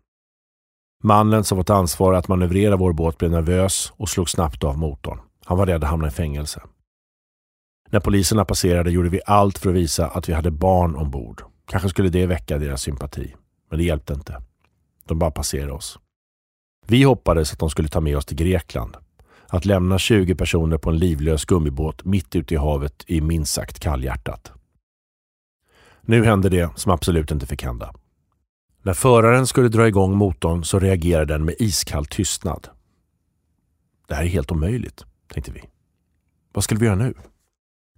Mannen 1.02 1.44
som 1.44 1.58
fått 1.58 1.70
ansvar 1.70 2.12
att 2.12 2.28
manövrera 2.28 2.76
vår 2.76 2.92
båt 2.92 3.18
blev 3.18 3.30
nervös 3.30 3.92
och 3.96 4.08
slog 4.08 4.30
snabbt 4.30 4.64
av 4.64 4.78
motorn. 4.78 5.18
Han 5.44 5.58
var 5.58 5.66
rädd 5.66 5.84
att 5.84 5.90
hamna 5.90 6.08
i 6.08 6.10
fängelse. 6.10 6.62
När 7.92 8.00
poliserna 8.00 8.44
passerade 8.44 8.90
gjorde 8.90 9.08
vi 9.08 9.20
allt 9.26 9.58
för 9.58 9.70
att 9.70 9.76
visa 9.76 10.06
att 10.06 10.28
vi 10.28 10.32
hade 10.32 10.50
barn 10.50 10.96
ombord. 10.96 11.42
Kanske 11.66 11.88
skulle 11.88 12.08
det 12.08 12.26
väcka 12.26 12.58
deras 12.58 12.82
sympati. 12.82 13.34
Men 13.70 13.78
det 13.78 13.84
hjälpte 13.84 14.12
inte. 14.12 14.42
De 15.04 15.18
bara 15.18 15.30
passerade 15.30 15.72
oss. 15.72 15.98
Vi 16.86 17.02
hoppades 17.02 17.52
att 17.52 17.58
de 17.58 17.70
skulle 17.70 17.88
ta 17.88 18.00
med 18.00 18.16
oss 18.16 18.26
till 18.26 18.36
Grekland. 18.36 18.96
Att 19.48 19.64
lämna 19.64 19.98
20 19.98 20.34
personer 20.34 20.78
på 20.78 20.90
en 20.90 20.98
livlös 20.98 21.44
gummibåt 21.44 22.04
mitt 22.04 22.36
ute 22.36 22.54
i 22.54 22.56
havet 22.56 23.04
är 23.06 23.20
minst 23.20 23.52
sagt 23.52 23.80
kallhjärtat. 23.80 24.52
Nu 26.00 26.24
hände 26.24 26.48
det 26.48 26.78
som 26.78 26.92
absolut 26.92 27.30
inte 27.30 27.46
fick 27.46 27.62
hända. 27.62 27.94
När 28.82 28.94
föraren 28.94 29.46
skulle 29.46 29.68
dra 29.68 29.88
igång 29.88 30.16
motorn 30.16 30.64
så 30.64 30.78
reagerade 30.78 31.34
den 31.34 31.44
med 31.44 31.54
iskall 31.58 32.06
tystnad. 32.06 32.68
Det 34.08 34.14
här 34.14 34.22
är 34.22 34.28
helt 34.28 34.52
omöjligt, 34.52 35.04
tänkte 35.32 35.52
vi. 35.52 35.62
Vad 36.52 36.64
skulle 36.64 36.80
vi 36.80 36.86
göra 36.86 36.96
nu? 36.96 37.14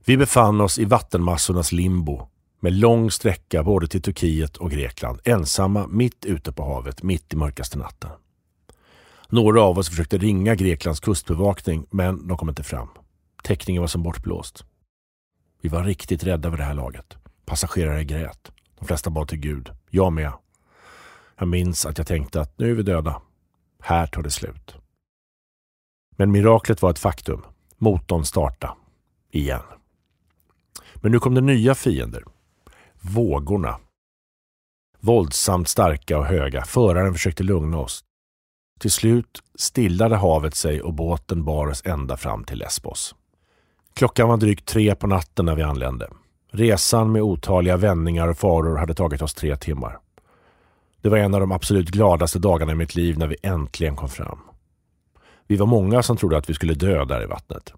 Vi 0.06 0.16
befann 0.16 0.60
oss 0.60 0.78
i 0.78 0.84
vattenmassornas 0.84 1.72
limbo 1.72 2.28
med 2.60 2.72
lång 2.72 3.10
sträcka 3.10 3.62
både 3.62 3.88
till 3.88 4.02
Turkiet 4.02 4.56
och 4.56 4.70
Grekland, 4.70 5.20
ensamma 5.24 5.86
mitt 5.86 6.24
ute 6.24 6.52
på 6.52 6.64
havet, 6.64 7.02
mitt 7.02 7.32
i 7.32 7.36
mörkaste 7.36 7.78
natten. 7.78 8.10
Några 9.28 9.62
av 9.62 9.78
oss 9.78 9.88
försökte 9.88 10.18
ringa 10.18 10.54
Greklands 10.54 11.00
kustbevakning, 11.00 11.86
men 11.90 12.28
de 12.28 12.38
kom 12.38 12.48
inte 12.48 12.62
fram. 12.62 12.88
Täckningen 13.42 13.80
var 13.82 13.86
som 13.86 14.02
bortblåst. 14.02 14.64
Vi 15.60 15.68
var 15.68 15.84
riktigt 15.84 16.24
rädda 16.24 16.50
vid 16.50 16.58
det 16.58 16.64
här 16.64 16.74
laget. 16.74 17.16
Passagerare 17.44 18.04
grät. 18.04 18.52
De 18.78 18.86
flesta 18.86 19.10
bad 19.10 19.28
till 19.28 19.38
Gud. 19.38 19.70
Jag 19.90 20.12
med. 20.12 20.32
Jag 21.38 21.48
minns 21.48 21.86
att 21.86 21.98
jag 21.98 22.06
tänkte 22.06 22.40
att 22.40 22.58
nu 22.58 22.70
är 22.70 22.74
vi 22.74 22.82
döda. 22.82 23.22
Här 23.80 24.06
tar 24.06 24.22
det 24.22 24.30
slut. 24.30 24.74
Men 26.10 26.30
miraklet 26.30 26.82
var 26.82 26.90
ett 26.90 26.98
faktum. 26.98 27.42
Motorn 27.78 28.24
startade. 28.24 28.72
Igen. 29.30 29.62
Men 31.04 31.12
nu 31.12 31.18
kom 31.18 31.34
det 31.34 31.40
nya 31.40 31.74
fiender. 31.74 32.24
Vågorna. 33.00 33.76
Våldsamt 35.00 35.68
starka 35.68 36.18
och 36.18 36.24
höga. 36.24 36.64
Föraren 36.64 37.12
försökte 37.12 37.42
lugna 37.42 37.78
oss. 37.78 38.04
Till 38.80 38.90
slut 38.90 39.42
stillade 39.54 40.16
havet 40.16 40.54
sig 40.54 40.82
och 40.82 40.94
båten 40.94 41.44
bar 41.44 41.66
oss 41.66 41.82
ända 41.84 42.16
fram 42.16 42.44
till 42.44 42.58
Lesbos. 42.58 43.14
Klockan 43.94 44.28
var 44.28 44.36
drygt 44.36 44.66
tre 44.66 44.94
på 44.94 45.06
natten 45.06 45.44
när 45.44 45.54
vi 45.54 45.62
anlände. 45.62 46.10
Resan 46.52 47.12
med 47.12 47.22
otaliga 47.22 47.76
vändningar 47.76 48.28
och 48.28 48.38
faror 48.38 48.76
hade 48.76 48.94
tagit 48.94 49.22
oss 49.22 49.34
tre 49.34 49.56
timmar. 49.56 49.98
Det 51.00 51.08
var 51.08 51.18
en 51.18 51.34
av 51.34 51.40
de 51.40 51.52
absolut 51.52 51.88
gladaste 51.88 52.38
dagarna 52.38 52.72
i 52.72 52.76
mitt 52.76 52.94
liv 52.94 53.18
när 53.18 53.26
vi 53.26 53.36
äntligen 53.42 53.96
kom 53.96 54.08
fram. 54.08 54.38
Vi 55.46 55.56
var 55.56 55.66
många 55.66 56.02
som 56.02 56.16
trodde 56.16 56.36
att 56.36 56.50
vi 56.50 56.54
skulle 56.54 56.74
dö 56.74 57.04
där 57.04 57.22
i 57.22 57.26
vattnet. 57.26 57.72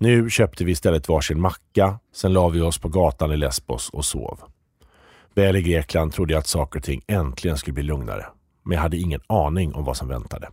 Nu 0.00 0.30
köpte 0.30 0.64
vi 0.64 0.72
istället 0.72 1.08
varsin 1.08 1.40
macka, 1.40 1.98
sen 2.14 2.32
la 2.32 2.48
vi 2.48 2.60
oss 2.60 2.78
på 2.78 2.88
gatan 2.88 3.32
i 3.32 3.36
Lesbos 3.36 3.90
och 3.90 4.04
sov. 4.04 4.40
Väl 5.34 5.56
i 5.56 5.62
Grekland 5.62 6.12
trodde 6.12 6.32
jag 6.32 6.38
att 6.38 6.46
saker 6.46 6.78
och 6.78 6.84
ting 6.84 7.02
äntligen 7.06 7.58
skulle 7.58 7.74
bli 7.74 7.82
lugnare 7.82 8.26
men 8.66 8.74
jag 8.74 8.82
hade 8.82 8.96
ingen 8.96 9.20
aning 9.26 9.74
om 9.74 9.84
vad 9.84 9.96
som 9.96 10.08
väntade. 10.08 10.48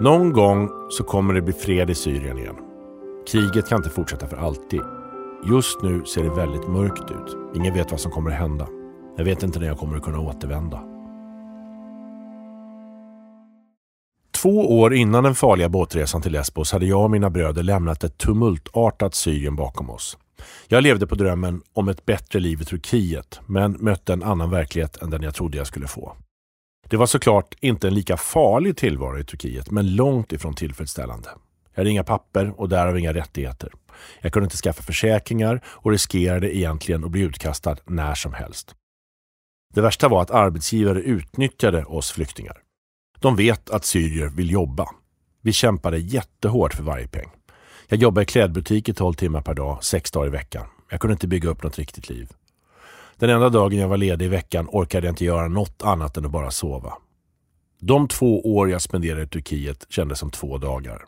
Någon 0.00 0.32
gång 0.32 0.68
så 0.90 1.04
kommer 1.04 1.34
det 1.34 1.42
bli 1.42 1.52
fred 1.52 1.90
i 1.90 1.94
Syrien 1.94 2.38
igen. 2.38 2.56
Kriget 3.32 3.68
kan 3.68 3.76
inte 3.76 3.90
fortsätta 3.90 4.26
för 4.26 4.36
alltid. 4.36 4.80
Just 5.50 5.82
nu 5.82 6.04
ser 6.04 6.22
det 6.22 6.30
väldigt 6.30 6.68
mörkt 6.68 7.10
ut. 7.10 7.56
Ingen 7.56 7.74
vet 7.74 7.90
vad 7.90 8.00
som 8.00 8.12
kommer 8.12 8.30
att 8.30 8.38
hända. 8.38 8.68
Jag 9.16 9.24
vet 9.24 9.42
inte 9.42 9.58
när 9.58 9.66
jag 9.66 9.78
kommer 9.78 9.96
att 9.96 10.02
kunna 10.02 10.20
återvända. 10.20 10.89
Två 14.42 14.80
år 14.80 14.94
innan 14.94 15.24
den 15.24 15.34
farliga 15.34 15.68
båtresan 15.68 16.22
till 16.22 16.32
Lesbos 16.32 16.72
hade 16.72 16.86
jag 16.86 17.04
och 17.04 17.10
mina 17.10 17.30
bröder 17.30 17.62
lämnat 17.62 18.04
ett 18.04 18.18
tumultartat 18.18 19.14
Syrien 19.14 19.56
bakom 19.56 19.90
oss. 19.90 20.18
Jag 20.68 20.82
levde 20.82 21.06
på 21.06 21.14
drömmen 21.14 21.62
om 21.72 21.88
ett 21.88 22.06
bättre 22.06 22.40
liv 22.40 22.62
i 22.62 22.64
Turkiet 22.64 23.40
men 23.46 23.72
mötte 23.72 24.12
en 24.12 24.22
annan 24.22 24.50
verklighet 24.50 24.96
än 24.96 25.10
den 25.10 25.22
jag 25.22 25.34
trodde 25.34 25.58
jag 25.58 25.66
skulle 25.66 25.86
få. 25.86 26.16
Det 26.88 26.96
var 26.96 27.06
såklart 27.06 27.54
inte 27.60 27.88
en 27.88 27.94
lika 27.94 28.16
farlig 28.16 28.76
tillvaro 28.76 29.18
i 29.18 29.24
Turkiet 29.24 29.70
men 29.70 29.96
långt 29.96 30.32
ifrån 30.32 30.54
tillfredsställande. 30.54 31.28
Jag 31.74 31.80
hade 31.80 31.90
inga 31.90 32.04
papper 32.04 32.52
och 32.56 32.68
därav 32.68 32.98
inga 32.98 33.14
rättigheter. 33.14 33.70
Jag 34.20 34.32
kunde 34.32 34.44
inte 34.44 34.56
skaffa 34.56 34.82
försäkringar 34.82 35.60
och 35.66 35.90
riskerade 35.90 36.56
egentligen 36.56 37.04
att 37.04 37.10
bli 37.10 37.20
utkastad 37.20 37.76
när 37.86 38.14
som 38.14 38.32
helst. 38.32 38.74
Det 39.74 39.80
värsta 39.80 40.08
var 40.08 40.22
att 40.22 40.30
arbetsgivare 40.30 41.00
utnyttjade 41.00 41.84
oss 41.84 42.12
flyktingar. 42.12 42.62
De 43.20 43.36
vet 43.36 43.70
att 43.70 43.84
syrier 43.84 44.28
vill 44.28 44.50
jobba. 44.50 44.88
Vi 45.42 45.52
kämpade 45.52 45.98
jättehårt 45.98 46.74
för 46.74 46.82
varje 46.82 47.08
peng. 47.08 47.30
Jag 47.88 47.98
jobbade 47.98 48.22
i 48.22 48.26
klädbutik 48.26 48.88
i 48.88 48.94
12 48.94 49.14
timmar 49.14 49.42
per 49.42 49.54
dag, 49.54 49.84
sex 49.84 50.10
dagar 50.10 50.26
i 50.26 50.30
veckan. 50.30 50.66
Jag 50.90 51.00
kunde 51.00 51.12
inte 51.12 51.28
bygga 51.28 51.48
upp 51.48 51.62
något 51.62 51.78
riktigt 51.78 52.08
liv. 52.08 52.28
Den 53.16 53.30
enda 53.30 53.48
dagen 53.48 53.78
jag 53.78 53.88
var 53.88 53.96
ledig 53.96 54.26
i 54.26 54.28
veckan 54.28 54.68
orkade 54.72 55.06
jag 55.06 55.12
inte 55.12 55.24
göra 55.24 55.48
något 55.48 55.82
annat 55.82 56.16
än 56.16 56.24
att 56.24 56.30
bara 56.30 56.50
sova. 56.50 56.92
De 57.80 58.08
två 58.08 58.56
år 58.56 58.70
jag 58.70 58.82
spenderade 58.82 59.22
i 59.22 59.26
Turkiet 59.26 59.86
kändes 59.88 60.18
som 60.18 60.30
två 60.30 60.58
dagar. 60.58 61.04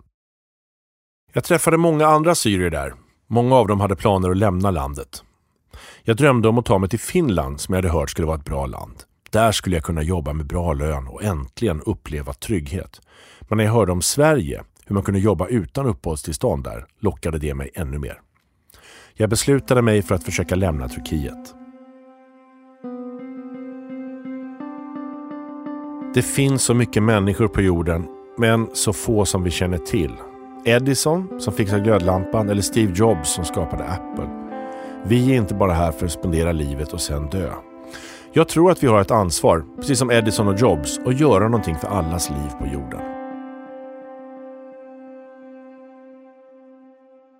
Jag 1.33 1.45
träffade 1.45 1.76
många 1.76 2.07
andra 2.07 2.35
syrier 2.35 2.71
där. 2.71 2.95
Många 3.26 3.54
av 3.57 3.69
dem 3.69 3.81
hade 3.81 3.97
planer 3.97 4.31
att 4.31 4.37
lämna 4.37 4.71
landet. 4.71 5.23
Jag 6.02 6.16
drömde 6.16 6.49
om 6.49 6.59
att 6.59 6.64
ta 6.64 6.78
mig 6.78 6.88
till 6.88 7.00
Finland 7.00 7.61
som 7.61 7.75
jag 7.75 7.83
hade 7.83 7.99
hört 7.99 8.11
skulle 8.11 8.26
vara 8.26 8.38
ett 8.38 8.45
bra 8.45 8.66
land. 8.66 9.04
Där 9.33 9.53
skulle 9.53 9.77
jag 9.77 9.85
kunna 9.85 10.03
jobba 10.03 10.33
med 10.33 10.47
bra 10.47 10.73
lön 10.73 11.09
och 11.09 11.23
äntligen 11.23 11.81
uppleva 11.81 12.33
trygghet. 12.33 13.01
Men 13.41 13.59
när 13.59 13.65
jag 13.65 13.73
hörde 13.73 13.93
om 13.93 14.03
Sverige, 14.03 14.62
hur 14.87 14.95
man 14.95 15.03
kunde 15.03 15.21
jobba 15.21 15.47
utan 15.47 15.87
uppehållstillstånd 15.87 16.65
där, 16.65 16.87
lockade 16.99 17.39
det 17.39 17.55
mig 17.55 17.71
ännu 17.75 17.99
mer. 17.99 18.21
Jag 19.15 19.31
beslutade 19.31 19.83
mig 19.83 20.03
för 20.03 20.15
att 20.15 20.25
försöka 20.25 20.55
lämna 20.55 20.89
Turkiet. 20.89 21.55
Det 26.15 26.23
finns 26.23 26.62
så 26.62 26.75
mycket 26.75 27.03
människor 27.03 27.49
på 27.49 27.61
jorden, 27.61 28.07
men 28.39 28.69
så 28.75 28.93
få 28.93 29.25
som 29.25 29.45
vi 29.45 29.51
känner 29.51 29.79
till. 29.79 30.12
Edison 30.65 31.41
som 31.41 31.53
fixade 31.53 31.83
glödlampan 31.83 32.49
eller 32.49 32.62
Steve 32.62 32.93
Jobs 32.97 33.35
som 33.35 33.45
skapade 33.45 33.85
Apple. 33.85 34.29
Vi 35.05 35.33
är 35.33 35.37
inte 35.37 35.55
bara 35.55 35.73
här 35.73 35.93
för 35.93 36.07
att 36.07 36.12
spendera 36.12 36.53
livet 36.53 36.93
och 36.93 37.01
sen 37.01 37.31
dö. 37.31 37.53
Jag 38.35 38.49
tror 38.49 38.71
att 38.71 38.83
vi 38.83 38.87
har 38.87 39.01
ett 39.01 39.11
ansvar, 39.11 39.65
precis 39.77 39.99
som 39.99 40.11
Edison 40.11 40.49
och 40.49 40.59
Jobs, 40.59 40.99
att 40.99 41.21
göra 41.21 41.45
någonting 41.45 41.77
för 41.77 41.89
allas 41.89 42.31
liv 42.31 42.51
på 42.59 42.67
jorden. 42.67 43.01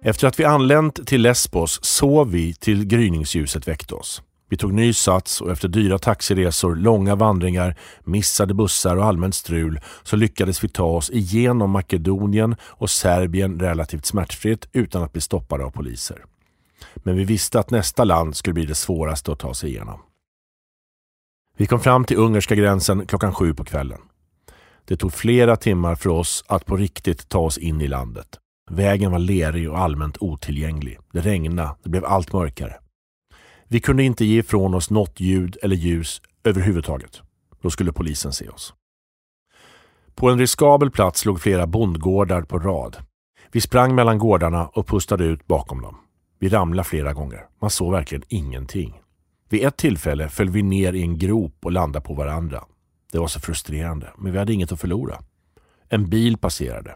Efter 0.05 0.27
att 0.27 0.41
vi 0.41 0.45
anlänt 0.45 1.07
till 1.07 1.23
Lesbos 1.23 1.85
sov 1.85 2.31
vi 2.31 2.55
till 2.55 2.85
gryningsljuset 2.85 3.69
väckte 3.69 3.95
oss. 3.95 4.23
Vi 4.49 4.57
tog 4.57 4.73
ny 4.73 4.93
sats 4.93 5.41
och 5.41 5.51
efter 5.51 5.69
dyra 5.69 5.99
taxiresor, 5.99 6.77
långa 6.77 7.15
vandringar, 7.15 7.77
missade 8.05 8.55
bussar 8.55 8.97
och 8.97 9.05
allmänt 9.05 9.35
strul 9.35 9.81
så 10.03 10.17
lyckades 10.17 10.65
vi 10.65 10.69
ta 10.69 10.85
oss 10.85 11.11
igenom 11.11 11.71
Makedonien 11.71 12.57
och 12.63 12.91
Serbien 12.91 13.61
relativt 13.61 14.07
smärtfritt 14.07 14.69
utan 14.73 15.03
att 15.03 15.13
bli 15.13 15.21
stoppade 15.21 15.65
av 15.65 15.71
poliser. 15.71 16.25
Men 16.95 17.17
vi 17.17 17.25
visste 17.25 17.61
att 17.61 17.71
nästa 17.71 18.05
land 18.05 18.37
skulle 18.37 18.55
bli 18.55 18.67
det 18.67 18.75
svåraste 18.75 19.33
att 19.33 19.39
ta 19.39 19.55
sig 19.55 19.71
igenom. 19.71 20.01
Vi 21.57 21.67
kom 21.67 21.81
fram 21.81 22.05
till 22.05 22.17
ungerska 22.17 22.55
gränsen 22.55 23.07
klockan 23.07 23.35
sju 23.35 23.55
på 23.55 23.65
kvällen. 23.65 24.01
Det 24.85 24.97
tog 24.97 25.13
flera 25.13 25.57
timmar 25.57 25.95
för 25.95 26.11
oss 26.11 26.45
att 26.49 26.67
på 26.67 26.77
riktigt 26.77 27.29
ta 27.29 27.39
oss 27.39 27.59
in 27.59 27.81
i 27.81 27.89
landet. 27.89 28.39
Vägen 28.71 29.13
var 29.13 29.19
lerig 29.19 29.71
och 29.71 29.79
allmänt 29.79 30.17
otillgänglig. 30.21 30.99
Det 31.13 31.21
regnade, 31.21 31.75
det 31.83 31.89
blev 31.91 32.05
allt 32.05 32.33
mörkare. 32.33 32.75
Vi 33.69 33.81
kunde 33.81 34.03
inte 34.03 34.25
ge 34.25 34.39
ifrån 34.39 34.75
oss 34.75 34.91
något 34.91 35.21
ljud 35.21 35.57
eller 35.63 35.77
ljus 35.77 36.23
överhuvudtaget. 36.45 37.21
Då 37.63 37.71
skulle 37.71 37.93
polisen 37.93 38.33
se 38.33 38.49
oss. 38.49 38.75
På 40.15 40.31
en 40.31 40.39
riskabel 40.39 40.91
plats 40.91 41.25
låg 41.25 41.41
flera 41.41 41.67
bondgårdar 41.67 42.43
på 42.43 42.59
rad. 42.59 42.97
Vi 43.53 43.61
sprang 43.61 43.95
mellan 43.95 44.19
gårdarna 44.19 44.67
och 44.67 44.87
pustade 44.87 45.25
ut 45.25 45.47
bakom 45.47 45.83
dem. 45.83 45.97
Vi 46.39 46.49
ramlade 46.49 46.89
flera 46.89 47.13
gånger. 47.13 47.47
Man 47.61 47.71
såg 47.71 47.93
verkligen 47.93 48.25
ingenting. 48.29 49.02
Vid 49.53 49.65
ett 49.65 49.77
tillfälle 49.77 50.29
föll 50.29 50.49
vi 50.49 50.63
ner 50.63 50.93
i 50.93 51.03
en 51.03 51.19
grop 51.19 51.55
och 51.63 51.73
landade 51.73 52.05
på 52.05 52.15
varandra. 52.15 52.65
Det 53.13 53.19
var 53.19 53.27
så 53.27 53.41
frustrerande, 53.41 54.11
men 54.19 54.33
vi 54.33 54.39
hade 54.39 54.53
inget 54.53 54.73
att 54.73 54.81
förlora. 54.81 55.19
En 55.89 56.11
bil 56.11 56.37
passerade. 56.37 56.95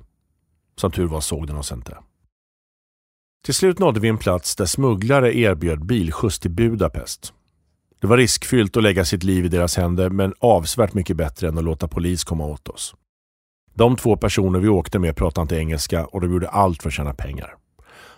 Som 0.76 0.92
tur 0.92 1.06
var 1.06 1.20
såg 1.20 1.46
den 1.46 1.56
oss 1.56 1.72
inte. 1.72 1.96
Till 3.44 3.54
slut 3.54 3.78
nådde 3.78 4.00
vi 4.00 4.08
en 4.08 4.18
plats 4.18 4.56
där 4.56 4.66
smugglare 4.66 5.36
erbjöd 5.36 5.86
bilskjuts 5.86 6.38
till 6.38 6.50
Budapest. 6.50 7.32
Det 8.00 8.06
var 8.06 8.16
riskfyllt 8.16 8.76
att 8.76 8.82
lägga 8.82 9.04
sitt 9.04 9.22
liv 9.22 9.44
i 9.44 9.48
deras 9.48 9.76
händer 9.76 10.10
men 10.10 10.34
avsevärt 10.38 10.94
mycket 10.94 11.16
bättre 11.16 11.48
än 11.48 11.58
att 11.58 11.64
låta 11.64 11.88
polis 11.88 12.24
komma 12.24 12.46
åt 12.46 12.68
oss. 12.68 12.94
De 13.74 13.96
två 13.96 14.16
personer 14.16 14.58
vi 14.58 14.68
åkte 14.68 14.98
med 14.98 15.16
pratade 15.16 15.42
inte 15.42 15.56
engelska 15.56 16.06
och 16.06 16.20
de 16.20 16.32
gjorde 16.32 16.48
allt 16.48 16.82
för 16.82 16.88
att 16.88 16.94
tjäna 16.94 17.14
pengar. 17.14 17.54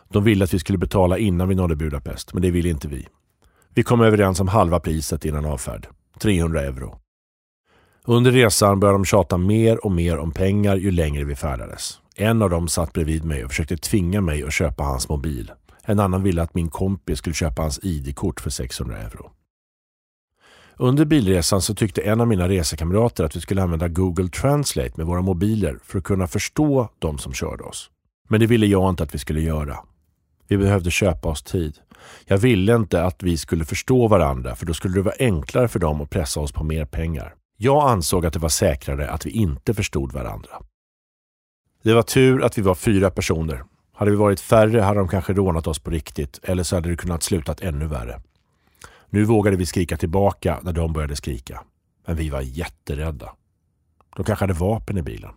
De 0.08 0.24
ville 0.24 0.44
att 0.44 0.54
vi 0.54 0.58
skulle 0.58 0.78
betala 0.78 1.18
innan 1.18 1.48
vi 1.48 1.54
nådde 1.54 1.76
Budapest, 1.76 2.32
men 2.32 2.42
det 2.42 2.50
ville 2.50 2.68
inte 2.68 2.88
vi. 2.88 3.08
Vi 3.78 3.84
kom 3.84 4.00
överens 4.00 4.40
om 4.40 4.48
halva 4.48 4.80
priset 4.80 5.24
innan 5.24 5.44
avfärd. 5.44 5.88
300 6.20 6.60
euro. 6.62 6.98
Under 8.04 8.30
resan 8.30 8.80
började 8.80 8.98
de 8.98 9.04
tjata 9.04 9.36
mer 9.36 9.84
och 9.84 9.92
mer 9.92 10.18
om 10.18 10.32
pengar 10.32 10.76
ju 10.76 10.90
längre 10.90 11.24
vi 11.24 11.36
färdades. 11.36 12.00
En 12.16 12.42
av 12.42 12.50
dem 12.50 12.68
satt 12.68 12.92
bredvid 12.92 13.24
mig 13.24 13.44
och 13.44 13.50
försökte 13.50 13.76
tvinga 13.76 14.20
mig 14.20 14.44
att 14.44 14.52
köpa 14.52 14.82
hans 14.82 15.08
mobil. 15.08 15.52
En 15.84 16.00
annan 16.00 16.22
ville 16.22 16.42
att 16.42 16.54
min 16.54 16.68
kompis 16.68 17.18
skulle 17.18 17.34
köpa 17.34 17.62
hans 17.62 17.80
ID-kort 17.82 18.40
för 18.40 18.50
600 18.50 18.98
euro. 18.98 19.30
Under 20.76 21.04
bilresan 21.04 21.62
så 21.62 21.74
tyckte 21.74 22.00
en 22.00 22.20
av 22.20 22.28
mina 22.28 22.48
resekamrater 22.48 23.24
att 23.24 23.36
vi 23.36 23.40
skulle 23.40 23.62
använda 23.62 23.88
Google 23.88 24.28
Translate 24.28 24.92
med 24.96 25.06
våra 25.06 25.20
mobiler 25.20 25.78
för 25.84 25.98
att 25.98 26.04
kunna 26.04 26.26
förstå 26.26 26.88
de 26.98 27.18
som 27.18 27.32
körde 27.32 27.64
oss. 27.64 27.90
Men 28.28 28.40
det 28.40 28.46
ville 28.46 28.66
jag 28.66 28.90
inte 28.90 29.02
att 29.02 29.14
vi 29.14 29.18
skulle 29.18 29.40
göra. 29.40 29.78
Vi 30.48 30.58
behövde 30.58 30.90
köpa 30.90 31.28
oss 31.28 31.42
tid. 31.42 31.78
Jag 32.24 32.38
ville 32.38 32.74
inte 32.74 33.04
att 33.04 33.22
vi 33.22 33.36
skulle 33.36 33.64
förstå 33.64 34.08
varandra 34.08 34.56
för 34.56 34.66
då 34.66 34.74
skulle 34.74 34.94
det 34.94 35.02
vara 35.02 35.14
enklare 35.18 35.68
för 35.68 35.78
dem 35.78 36.00
att 36.00 36.10
pressa 36.10 36.40
oss 36.40 36.52
på 36.52 36.64
mer 36.64 36.84
pengar. 36.84 37.34
Jag 37.56 37.90
ansåg 37.90 38.26
att 38.26 38.32
det 38.32 38.38
var 38.38 38.48
säkrare 38.48 39.10
att 39.10 39.26
vi 39.26 39.30
inte 39.30 39.74
förstod 39.74 40.12
varandra. 40.12 40.50
Det 41.82 41.94
var 41.94 42.02
tur 42.02 42.44
att 42.44 42.58
vi 42.58 42.62
var 42.62 42.74
fyra 42.74 43.10
personer. 43.10 43.64
Hade 43.94 44.10
vi 44.10 44.16
varit 44.16 44.40
färre 44.40 44.80
hade 44.80 45.00
de 45.00 45.08
kanske 45.08 45.32
rånat 45.32 45.66
oss 45.66 45.78
på 45.78 45.90
riktigt 45.90 46.40
eller 46.42 46.62
så 46.62 46.76
hade 46.76 46.88
det 46.88 46.96
kunnat 46.96 47.22
slutat 47.22 47.60
ännu 47.60 47.86
värre. 47.86 48.20
Nu 49.10 49.24
vågade 49.24 49.56
vi 49.56 49.66
skrika 49.66 49.96
tillbaka 49.96 50.58
när 50.62 50.72
de 50.72 50.92
började 50.92 51.16
skrika. 51.16 51.62
Men 52.06 52.16
vi 52.16 52.30
var 52.30 52.40
jätterädda. 52.40 53.32
De 54.16 54.24
kanske 54.24 54.42
hade 54.42 54.54
vapen 54.54 54.98
i 54.98 55.02
bilen. 55.02 55.30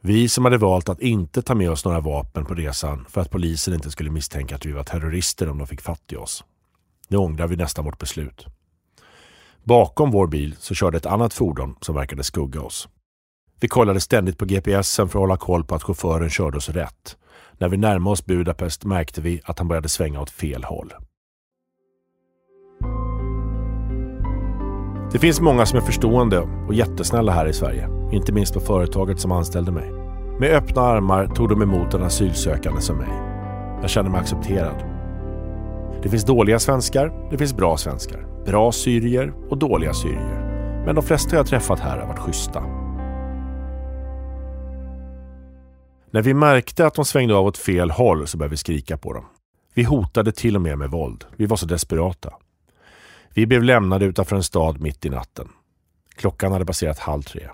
Vi 0.00 0.28
som 0.28 0.44
hade 0.44 0.58
valt 0.58 0.88
att 0.88 1.00
inte 1.00 1.42
ta 1.42 1.54
med 1.54 1.70
oss 1.70 1.84
några 1.84 2.00
vapen 2.00 2.44
på 2.44 2.54
resan 2.54 3.04
för 3.08 3.20
att 3.20 3.30
polisen 3.30 3.74
inte 3.74 3.90
skulle 3.90 4.10
misstänka 4.10 4.54
att 4.54 4.66
vi 4.66 4.72
var 4.72 4.84
terrorister 4.84 5.48
om 5.48 5.58
de 5.58 5.66
fick 5.66 5.80
fatt 5.80 6.12
i 6.12 6.16
oss. 6.16 6.44
Nu 7.08 7.16
ångrar 7.16 7.46
vi 7.46 7.56
nästan 7.56 7.84
vårt 7.84 7.98
beslut. 7.98 8.46
Bakom 9.64 10.10
vår 10.10 10.26
bil 10.26 10.56
så 10.58 10.74
körde 10.74 10.96
ett 10.96 11.06
annat 11.06 11.34
fordon 11.34 11.76
som 11.80 11.94
verkade 11.94 12.24
skugga 12.24 12.60
oss. 12.60 12.88
Vi 13.60 13.68
kollade 13.68 14.00
ständigt 14.00 14.38
på 14.38 14.44
GPSen 14.44 15.08
för 15.08 15.18
att 15.18 15.22
hålla 15.22 15.36
koll 15.36 15.64
på 15.64 15.74
att 15.74 15.82
chauffören 15.82 16.30
körde 16.30 16.56
oss 16.56 16.68
rätt. 16.68 17.16
När 17.58 17.68
vi 17.68 17.76
närmade 17.76 18.12
oss 18.12 18.24
Budapest 18.26 18.84
märkte 18.84 19.20
vi 19.20 19.40
att 19.44 19.58
han 19.58 19.68
började 19.68 19.88
svänga 19.88 20.20
åt 20.20 20.30
fel 20.30 20.64
håll. 20.64 20.92
Det 25.12 25.18
finns 25.18 25.40
många 25.40 25.66
som 25.66 25.78
är 25.78 25.82
förstående 25.82 26.38
och 26.38 26.74
jättesnälla 26.74 27.32
här 27.32 27.46
i 27.46 27.52
Sverige. 27.52 27.97
Inte 28.12 28.32
minst 28.32 28.54
på 28.54 28.60
företaget 28.60 29.20
som 29.20 29.32
anställde 29.32 29.72
mig. 29.72 29.90
Med 30.40 30.56
öppna 30.56 30.82
armar 30.82 31.26
tog 31.26 31.48
de 31.48 31.62
emot 31.62 31.94
en 31.94 32.02
asylsökande 32.02 32.80
som 32.80 32.96
mig. 32.96 33.12
Jag 33.80 33.90
kände 33.90 34.10
mig 34.10 34.20
accepterad. 34.20 34.84
Det 36.02 36.08
finns 36.08 36.24
dåliga 36.24 36.58
svenskar, 36.58 37.28
det 37.30 37.38
finns 37.38 37.56
bra 37.56 37.76
svenskar. 37.76 38.26
Bra 38.46 38.72
syrier 38.72 39.32
och 39.50 39.58
dåliga 39.58 39.94
syrier. 39.94 40.44
Men 40.86 40.94
de 40.94 41.04
flesta 41.04 41.36
jag 41.36 41.46
träffat 41.46 41.80
här 41.80 41.98
har 41.98 42.06
varit 42.06 42.18
schyssta. 42.18 42.62
När 46.10 46.22
vi 46.22 46.34
märkte 46.34 46.86
att 46.86 46.94
de 46.94 47.04
svängde 47.04 47.34
av 47.34 47.46
åt 47.46 47.58
fel 47.58 47.90
håll 47.90 48.26
så 48.26 48.38
började 48.38 48.50
vi 48.50 48.56
skrika 48.56 48.96
på 48.96 49.12
dem. 49.12 49.24
Vi 49.74 49.82
hotade 49.82 50.32
till 50.32 50.56
och 50.56 50.62
med 50.62 50.78
med 50.78 50.90
våld. 50.90 51.24
Vi 51.36 51.46
var 51.46 51.56
så 51.56 51.66
desperata. 51.66 52.32
Vi 53.34 53.46
blev 53.46 53.62
lämnade 53.62 54.04
utanför 54.04 54.36
en 54.36 54.42
stad 54.42 54.80
mitt 54.80 55.04
i 55.04 55.08
natten. 55.08 55.48
Klockan 56.16 56.52
hade 56.52 56.66
passerat 56.66 56.98
halv 56.98 57.22
tre. 57.22 57.48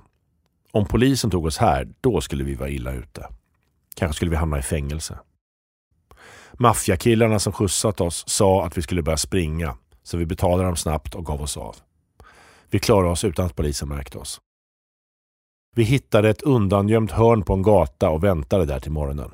Om 0.74 0.86
polisen 0.86 1.30
tog 1.30 1.46
oss 1.46 1.58
här, 1.58 1.88
då 2.00 2.20
skulle 2.20 2.44
vi 2.44 2.54
vara 2.54 2.68
illa 2.68 2.92
ute. 2.92 3.28
Kanske 3.96 4.16
skulle 4.16 4.30
vi 4.30 4.36
hamna 4.36 4.58
i 4.58 4.62
fängelse. 4.62 5.18
Maffiakillarna 6.52 7.38
som 7.38 7.52
skjutsat 7.52 8.00
oss 8.00 8.24
sa 8.28 8.66
att 8.66 8.78
vi 8.78 8.82
skulle 8.82 9.02
börja 9.02 9.16
springa, 9.16 9.76
så 10.02 10.16
vi 10.16 10.26
betalade 10.26 10.68
dem 10.68 10.76
snabbt 10.76 11.14
och 11.14 11.26
gav 11.26 11.42
oss 11.42 11.56
av. 11.56 11.76
Vi 12.70 12.78
klarade 12.78 13.10
oss 13.10 13.24
utan 13.24 13.46
att 13.46 13.56
polisen 13.56 13.88
märkte 13.88 14.18
oss. 14.18 14.40
Vi 15.76 15.82
hittade 15.82 16.30
ett 16.30 16.42
undangömt 16.42 17.10
hörn 17.10 17.42
på 17.42 17.54
en 17.54 17.62
gata 17.62 18.10
och 18.10 18.24
väntade 18.24 18.64
där 18.64 18.80
till 18.80 18.92
morgonen. 18.92 19.30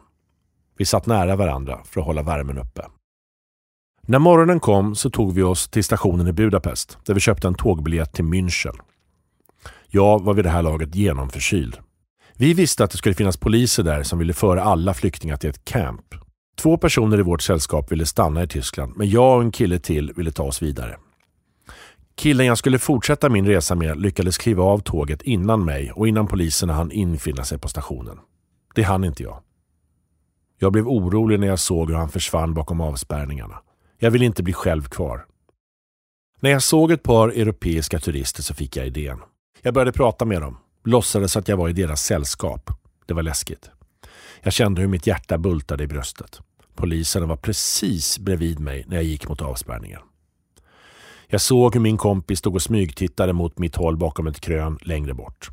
Vi 0.76 0.84
satt 0.84 1.06
nära 1.06 1.36
varandra 1.36 1.80
för 1.84 2.00
att 2.00 2.06
hålla 2.06 2.22
värmen 2.22 2.58
uppe. 2.58 2.82
När 4.02 4.18
morgonen 4.18 4.60
kom 4.60 4.94
så 4.94 5.10
tog 5.10 5.32
vi 5.32 5.42
oss 5.42 5.68
till 5.68 5.84
stationen 5.84 6.28
i 6.28 6.32
Budapest 6.32 6.98
där 7.04 7.14
vi 7.14 7.20
köpte 7.20 7.48
en 7.48 7.54
tågbiljett 7.54 8.12
till 8.12 8.24
München. 8.24 8.80
Jag 9.92 10.24
var 10.24 10.34
vid 10.34 10.44
det 10.44 10.50
här 10.50 10.62
laget 10.62 10.94
genomförkyld. 10.94 11.78
Vi 12.36 12.54
visste 12.54 12.84
att 12.84 12.90
det 12.90 12.96
skulle 12.96 13.14
finnas 13.14 13.36
poliser 13.36 13.82
där 13.82 14.02
som 14.02 14.18
ville 14.18 14.32
föra 14.32 14.62
alla 14.62 14.94
flyktingar 14.94 15.36
till 15.36 15.50
ett 15.50 15.64
camp. 15.64 16.14
Två 16.58 16.78
personer 16.78 17.18
i 17.18 17.22
vårt 17.22 17.42
sällskap 17.42 17.92
ville 17.92 18.06
stanna 18.06 18.42
i 18.42 18.46
Tyskland 18.46 18.92
men 18.96 19.10
jag 19.10 19.36
och 19.36 19.42
en 19.42 19.52
kille 19.52 19.78
till 19.78 20.12
ville 20.16 20.32
ta 20.32 20.42
oss 20.42 20.62
vidare. 20.62 20.96
Killen 22.14 22.46
jag 22.46 22.58
skulle 22.58 22.78
fortsätta 22.78 23.28
min 23.28 23.46
resa 23.46 23.74
med 23.74 24.00
lyckades 24.00 24.38
kliva 24.38 24.62
av 24.62 24.78
tåget 24.78 25.22
innan 25.22 25.64
mig 25.64 25.92
och 25.92 26.08
innan 26.08 26.26
poliserna 26.26 26.72
hann 26.72 26.90
infinna 26.90 27.44
sig 27.44 27.58
på 27.58 27.68
stationen. 27.68 28.18
Det 28.74 28.82
hann 28.82 29.04
inte 29.04 29.22
jag. 29.22 29.42
Jag 30.58 30.72
blev 30.72 30.88
orolig 30.88 31.40
när 31.40 31.46
jag 31.46 31.58
såg 31.58 31.90
hur 31.90 31.96
han 31.96 32.08
försvann 32.08 32.54
bakom 32.54 32.80
avspärrningarna. 32.80 33.62
Jag 33.98 34.10
ville 34.10 34.24
inte 34.24 34.42
bli 34.42 34.52
själv 34.52 34.82
kvar. 34.82 35.26
När 36.40 36.50
jag 36.50 36.62
såg 36.62 36.92
ett 36.92 37.02
par 37.02 37.28
europeiska 37.28 37.98
turister 37.98 38.42
så 38.42 38.54
fick 38.54 38.76
jag 38.76 38.86
idén. 38.86 39.18
Jag 39.62 39.74
började 39.74 39.92
prata 39.92 40.24
med 40.24 40.42
dem, 40.42 40.56
låtsades 40.84 41.36
att 41.36 41.48
jag 41.48 41.56
var 41.56 41.68
i 41.68 41.72
deras 41.72 42.02
sällskap. 42.02 42.70
Det 43.06 43.14
var 43.14 43.22
läskigt. 43.22 43.70
Jag 44.42 44.52
kände 44.52 44.80
hur 44.80 44.88
mitt 44.88 45.06
hjärta 45.06 45.38
bultade 45.38 45.84
i 45.84 45.86
bröstet. 45.86 46.40
Poliserna 46.74 47.26
var 47.26 47.36
precis 47.36 48.18
bredvid 48.18 48.60
mig 48.60 48.84
när 48.88 48.96
jag 48.96 49.04
gick 49.04 49.28
mot 49.28 49.42
avspärrningen. 49.42 50.00
Jag 51.26 51.40
såg 51.40 51.74
hur 51.74 51.80
min 51.80 51.96
kompis 51.96 52.38
stod 52.38 52.54
och 52.54 52.62
smygtittade 52.62 53.32
mot 53.32 53.58
mitt 53.58 53.76
håll 53.76 53.96
bakom 53.96 54.26
ett 54.26 54.40
krön 54.40 54.78
längre 54.82 55.14
bort. 55.14 55.50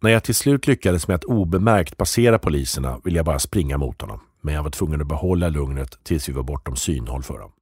När 0.00 0.10
jag 0.10 0.24
till 0.24 0.34
slut 0.34 0.66
lyckades 0.66 1.08
med 1.08 1.14
att 1.14 1.24
obemärkt 1.24 1.96
passera 1.96 2.38
poliserna 2.38 3.00
ville 3.04 3.18
jag 3.18 3.26
bara 3.26 3.38
springa 3.38 3.78
mot 3.78 4.00
honom. 4.00 4.20
Men 4.40 4.54
jag 4.54 4.62
var 4.62 4.70
tvungen 4.70 5.00
att 5.00 5.06
behålla 5.06 5.48
lugnet 5.48 5.98
tills 6.02 6.28
vi 6.28 6.32
var 6.32 6.42
bortom 6.42 6.76
synhåll 6.76 7.22
för 7.22 7.38
dem. 7.38 7.52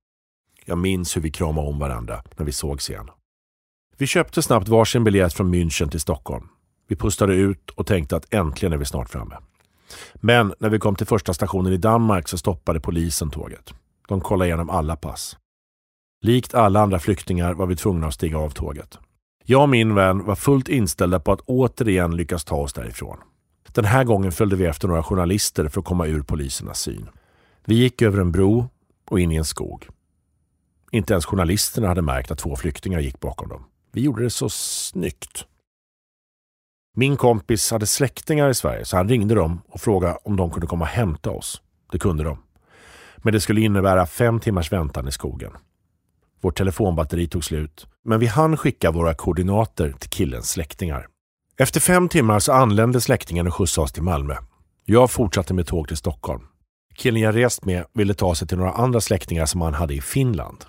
Jag 0.65 0.79
minns 0.79 1.17
hur 1.17 1.23
vi 1.23 1.31
kramade 1.31 1.69
om 1.69 1.79
varandra 1.79 2.23
när 2.37 2.47
vi 2.47 2.53
sågs 2.53 2.91
igen. 2.91 3.11
Vi 3.97 4.07
köpte 4.07 4.43
snabbt 4.43 4.69
varsin 4.69 5.05
biljett 5.05 5.33
från 5.33 5.55
München 5.55 5.91
till 5.91 6.01
Stockholm. 6.01 6.49
Vi 6.89 6.97
pustade 6.97 7.35
ut 7.35 7.71
och 7.71 7.87
tänkte 7.87 8.17
att 8.17 8.35
äntligen 8.35 8.73
är 8.73 8.77
vi 8.77 8.85
snart 8.85 9.11
framme. 9.11 9.37
Men 10.15 10.55
när 10.59 10.69
vi 10.69 10.79
kom 10.79 10.97
till 10.97 11.07
första 11.07 11.35
stationen 11.35 11.73
i 11.73 11.77
Danmark 11.77 12.29
så 12.29 12.39
stoppade 12.39 12.81
polisen 12.81 13.31
tåget. 13.31 13.75
De 14.09 14.21
kollade 14.21 14.49
igenom 14.49 14.71
alla 14.71 14.97
pass. 14.97 15.37
Likt 16.23 16.55
alla 16.55 16.81
andra 16.81 16.99
flyktingar 16.99 17.55
var 17.55 17.67
vi 17.67 17.77
tvungna 17.77 18.07
att 18.07 18.15
stiga 18.15 18.39
av 18.39 18.51
tåget. 18.51 18.99
Jag 19.45 19.63
och 19.63 19.69
min 19.69 19.95
vän 19.95 20.25
var 20.25 20.35
fullt 20.35 20.69
inställda 20.69 21.21
på 21.21 21.33
att 21.33 21.41
återigen 21.41 22.17
lyckas 22.17 22.45
ta 22.45 22.57
oss 22.57 22.73
därifrån. 22.73 23.19
Den 23.73 23.85
här 23.85 24.05
gången 24.05 24.33
följde 24.33 24.57
vi 24.57 24.67
efter 24.67 24.89
några 24.89 25.03
journalister 25.03 25.69
för 25.69 25.81
att 25.81 25.87
komma 25.87 26.07
ur 26.07 26.23
polisernas 26.23 26.81
syn. 26.81 27.09
Vi 27.65 27.75
gick 27.75 28.03
över 28.03 28.21
en 28.21 28.33
bro 28.33 28.69
och 29.11 29.21
in 29.21 29.33
i 29.33 29.37
en 29.37 29.45
skog. 29.45 29.89
Inte 30.91 31.13
ens 31.13 31.25
journalisterna 31.27 31.89
hade 31.89 32.03
märkt 32.03 32.31
att 32.31 32.39
två 32.39 32.57
flyktingar 32.57 33.01
gick 33.01 33.21
bakom 33.21 33.49
dem. 33.49 33.65
Vi 33.95 34.01
gjorde 34.01 34.23
det 34.23 34.31
så 34.31 34.49
snyggt. 34.49 35.47
Min 36.97 37.17
kompis 37.17 37.71
hade 37.71 37.87
släktingar 37.87 38.51
i 38.51 38.55
Sverige 38.55 38.85
så 38.85 38.97
han 38.97 39.09
ringde 39.09 39.35
dem 39.35 39.63
och 39.69 39.81
frågade 39.81 40.19
om 40.25 40.37
de 40.37 40.51
kunde 40.51 40.67
komma 40.67 40.85
och 40.85 40.89
hämta 40.89 41.31
oss. 41.31 41.63
Det 41.93 41.99
kunde 41.99 42.25
de. 42.25 42.39
Men 43.17 43.33
det 43.33 43.41
skulle 43.41 43.61
innebära 43.61 44.07
fem 44.07 44.41
timmars 44.41 44.73
väntan 44.73 45.09
i 45.09 45.13
skogen. 45.13 45.53
Vårt 46.41 46.57
telefonbatteri 46.59 47.29
tog 47.29 47.45
slut, 47.45 47.87
men 48.05 48.21
vi 48.21 48.27
hann 48.27 48.57
skicka 48.57 48.91
våra 48.91 49.15
koordinater 49.15 49.95
till 49.99 50.11
killens 50.11 50.51
släktingar. 50.51 51.07
Efter 51.57 51.81
fem 51.81 52.09
timmar 52.09 52.39
så 52.39 52.53
anlände 52.53 53.01
släktingen 53.01 53.47
och 53.47 53.55
skjutsade 53.55 53.85
oss 53.85 53.93
till 53.93 54.03
Malmö. 54.03 54.35
Jag 54.85 55.11
fortsatte 55.11 55.55
med 55.55 55.67
tåg 55.67 55.89
till 55.89 55.97
Stockholm. 55.97 56.43
Killen 56.95 57.23
jag 57.23 57.37
rest 57.37 57.65
med 57.65 57.85
ville 57.93 58.15
ta 58.15 58.35
sig 58.35 58.49
till 58.49 58.59
några 58.59 58.73
andra 58.73 59.01
släktingar 59.01 59.47
som 59.47 59.61
han 59.61 59.75
hade 59.75 59.95
i 59.95 60.01
Finland. 60.01 60.65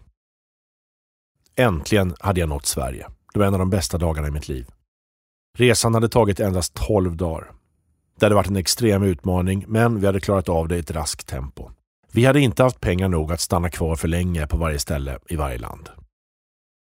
Äntligen 1.57 2.15
hade 2.19 2.39
jag 2.39 2.49
nått 2.49 2.65
Sverige. 2.65 3.07
Det 3.33 3.39
var 3.39 3.45
en 3.45 3.53
av 3.53 3.59
de 3.59 3.69
bästa 3.69 3.97
dagarna 3.97 4.27
i 4.27 4.31
mitt 4.31 4.47
liv. 4.47 4.67
Resan 5.57 5.93
hade 5.93 6.09
tagit 6.09 6.39
endast 6.39 6.73
12 6.73 7.17
dagar. 7.17 7.51
Det 8.19 8.25
hade 8.25 8.35
varit 8.35 8.49
en 8.49 8.55
extrem 8.55 9.03
utmaning, 9.03 9.65
men 9.67 9.99
vi 9.99 10.05
hade 10.05 10.19
klarat 10.19 10.49
av 10.49 10.67
det 10.67 10.75
i 10.75 10.79
ett 10.79 10.91
raskt 10.91 11.27
tempo. 11.27 11.71
Vi 12.11 12.25
hade 12.25 12.39
inte 12.39 12.63
haft 12.63 12.79
pengar 12.79 13.09
nog 13.09 13.31
att 13.31 13.39
stanna 13.39 13.69
kvar 13.69 13.95
för 13.95 14.07
länge 14.07 14.47
på 14.47 14.57
varje 14.57 14.79
ställe 14.79 15.19
i 15.29 15.35
varje 15.35 15.57
land. 15.57 15.89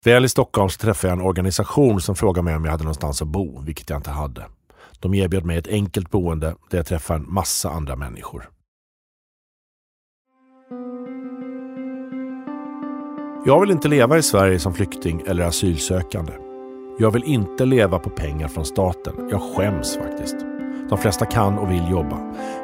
Väl 0.06 0.26
i 0.26 0.30
Stockholm 0.30 0.70
så 0.70 0.78
träffade 0.78 1.12
jag 1.12 1.20
en 1.20 1.26
organisation 1.26 2.02
som 2.02 2.16
frågade 2.16 2.44
mig 2.44 2.56
om 2.56 2.66
jag 2.66 2.72
hade 2.72 2.84
någonstans 2.84 3.22
att 3.22 3.28
bo, 3.28 3.62
vilket 3.62 3.90
jag 3.90 4.00
inte 4.00 4.12
hade. 4.12 4.46
De 5.00 5.14
erbjöd 5.14 5.46
mig 5.46 5.58
ett 5.58 5.68
enkelt 5.68 6.12
boende 6.12 6.56
där 6.70 6.78
jag 6.78 6.86
träffade 6.86 7.20
en 7.20 7.34
massa 7.34 7.70
andra 7.70 7.96
människor. 7.96 8.50
Jag 13.46 13.60
vill 13.60 13.72
inte 13.72 13.88
leva 13.88 14.18
i 14.18 14.24
Sverige 14.24 14.60
som 14.60 14.74
flykting 14.74 15.24
eller 15.28 15.44
asylsökande. 15.44 16.34
Jag 17.00 17.12
vill 17.12 17.24
inte 17.24 17.66
leva 17.66 18.00
på 18.00 18.10
pengar 18.10 18.48
från 18.48 18.66
staten. 18.66 19.30
Jag 19.32 19.42
skäms 19.42 19.98
faktiskt. 19.98 20.36
De 20.90 20.98
flesta 20.98 21.26
kan 21.26 21.58
och 21.58 21.72
vill 21.72 21.92
jobba. 21.92 22.18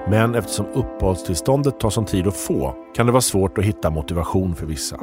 Men 0.09 0.35
eftersom 0.35 0.65
uppehållstillståndet 0.65 1.79
tar 1.79 1.89
sån 1.89 2.05
tid 2.05 2.27
att 2.27 2.37
få 2.37 2.75
kan 2.95 3.05
det 3.05 3.11
vara 3.11 3.21
svårt 3.21 3.57
att 3.57 3.63
hitta 3.63 3.89
motivation 3.89 4.55
för 4.55 4.65
vissa. 4.65 4.99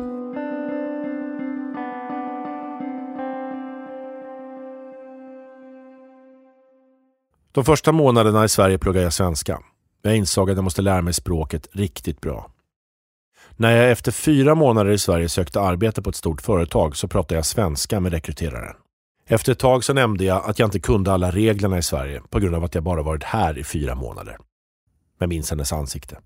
De 7.52 7.64
första 7.64 7.92
månaderna 7.92 8.44
i 8.44 8.48
Sverige 8.48 8.78
pluggade 8.78 9.04
jag 9.04 9.12
svenska. 9.12 9.58
Jag 10.02 10.16
insåg 10.16 10.50
att 10.50 10.56
jag 10.56 10.64
måste 10.64 10.82
lära 10.82 11.02
mig 11.02 11.12
språket 11.12 11.68
riktigt 11.72 12.20
bra. 12.20 12.50
När 13.56 13.76
jag 13.76 13.90
efter 13.90 14.12
fyra 14.12 14.54
månader 14.54 14.90
i 14.90 14.98
Sverige 14.98 15.28
sökte 15.28 15.60
arbete 15.60 16.02
på 16.02 16.10
ett 16.10 16.16
stort 16.16 16.42
företag 16.42 16.96
så 16.96 17.08
pratade 17.08 17.34
jag 17.34 17.46
svenska 17.46 18.00
med 18.00 18.12
rekryteraren. 18.12 18.76
Efter 19.26 19.52
ett 19.52 19.58
tag 19.58 19.84
så 19.84 19.92
nämnde 19.92 20.24
jag 20.24 20.44
att 20.44 20.58
jag 20.58 20.66
inte 20.66 20.80
kunde 20.80 21.12
alla 21.12 21.30
reglerna 21.30 21.78
i 21.78 21.82
Sverige 21.82 22.22
på 22.30 22.38
grund 22.38 22.54
av 22.54 22.64
att 22.64 22.74
jag 22.74 22.84
bara 22.84 23.02
varit 23.02 23.24
här 23.24 23.58
i 23.58 23.64
fyra 23.64 23.94
månader. 23.94 24.36
Men 25.18 25.28
minns 25.28 25.50
hennes 25.50 25.72
ansikte. 25.72 26.18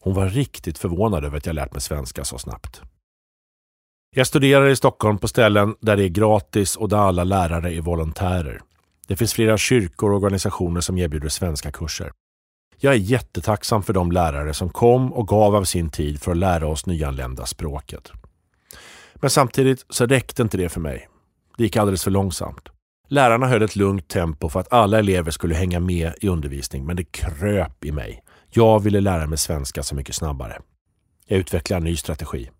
Hon 0.00 0.14
var 0.14 0.28
riktigt 0.28 0.78
förvånad 0.78 1.24
över 1.24 1.36
att 1.36 1.46
jag 1.46 1.54
lärt 1.54 1.72
mig 1.72 1.80
svenska 1.80 2.24
så 2.24 2.38
snabbt. 2.38 2.82
Jag 4.14 4.26
studerar 4.26 4.68
i 4.68 4.76
Stockholm 4.76 5.18
på 5.18 5.28
ställen 5.28 5.74
där 5.80 5.96
det 5.96 6.04
är 6.04 6.08
gratis 6.08 6.76
och 6.76 6.88
där 6.88 6.96
alla 6.96 7.24
lärare 7.24 7.74
är 7.74 7.80
volontärer. 7.80 8.62
Det 9.06 9.16
finns 9.16 9.34
flera 9.34 9.58
kyrkor 9.58 10.10
och 10.10 10.16
organisationer 10.16 10.80
som 10.80 10.98
erbjuder 10.98 11.28
svenska 11.28 11.72
kurser. 11.72 12.12
Jag 12.84 12.94
är 12.94 12.98
jättetacksam 12.98 13.82
för 13.82 13.92
de 13.92 14.12
lärare 14.12 14.54
som 14.54 14.70
kom 14.70 15.12
och 15.12 15.28
gav 15.28 15.56
av 15.56 15.64
sin 15.64 15.90
tid 15.90 16.22
för 16.22 16.30
att 16.30 16.36
lära 16.36 16.66
oss 16.66 16.86
nyanlända 16.86 17.46
språket. 17.46 18.12
Men 19.14 19.30
samtidigt 19.30 19.86
så 19.88 20.06
räckte 20.06 20.42
inte 20.42 20.56
det 20.56 20.68
för 20.68 20.80
mig. 20.80 21.08
Det 21.56 21.64
gick 21.64 21.76
alldeles 21.76 22.04
för 22.04 22.10
långsamt. 22.10 22.68
Lärarna 23.08 23.46
höll 23.46 23.62
ett 23.62 23.76
lugnt 23.76 24.08
tempo 24.08 24.48
för 24.48 24.60
att 24.60 24.72
alla 24.72 24.98
elever 24.98 25.30
skulle 25.30 25.54
hänga 25.54 25.80
med 25.80 26.12
i 26.20 26.28
undervisning, 26.28 26.86
men 26.86 26.96
det 26.96 27.04
kröp 27.04 27.84
i 27.84 27.92
mig. 27.92 28.22
Jag 28.50 28.80
ville 28.80 29.00
lära 29.00 29.26
mig 29.26 29.38
svenska 29.38 29.82
så 29.82 29.94
mycket 29.94 30.14
snabbare. 30.14 30.58
Jag 31.26 31.38
utvecklade 31.38 31.78
en 31.78 31.84
ny 31.84 31.96
strategi. 31.96 32.50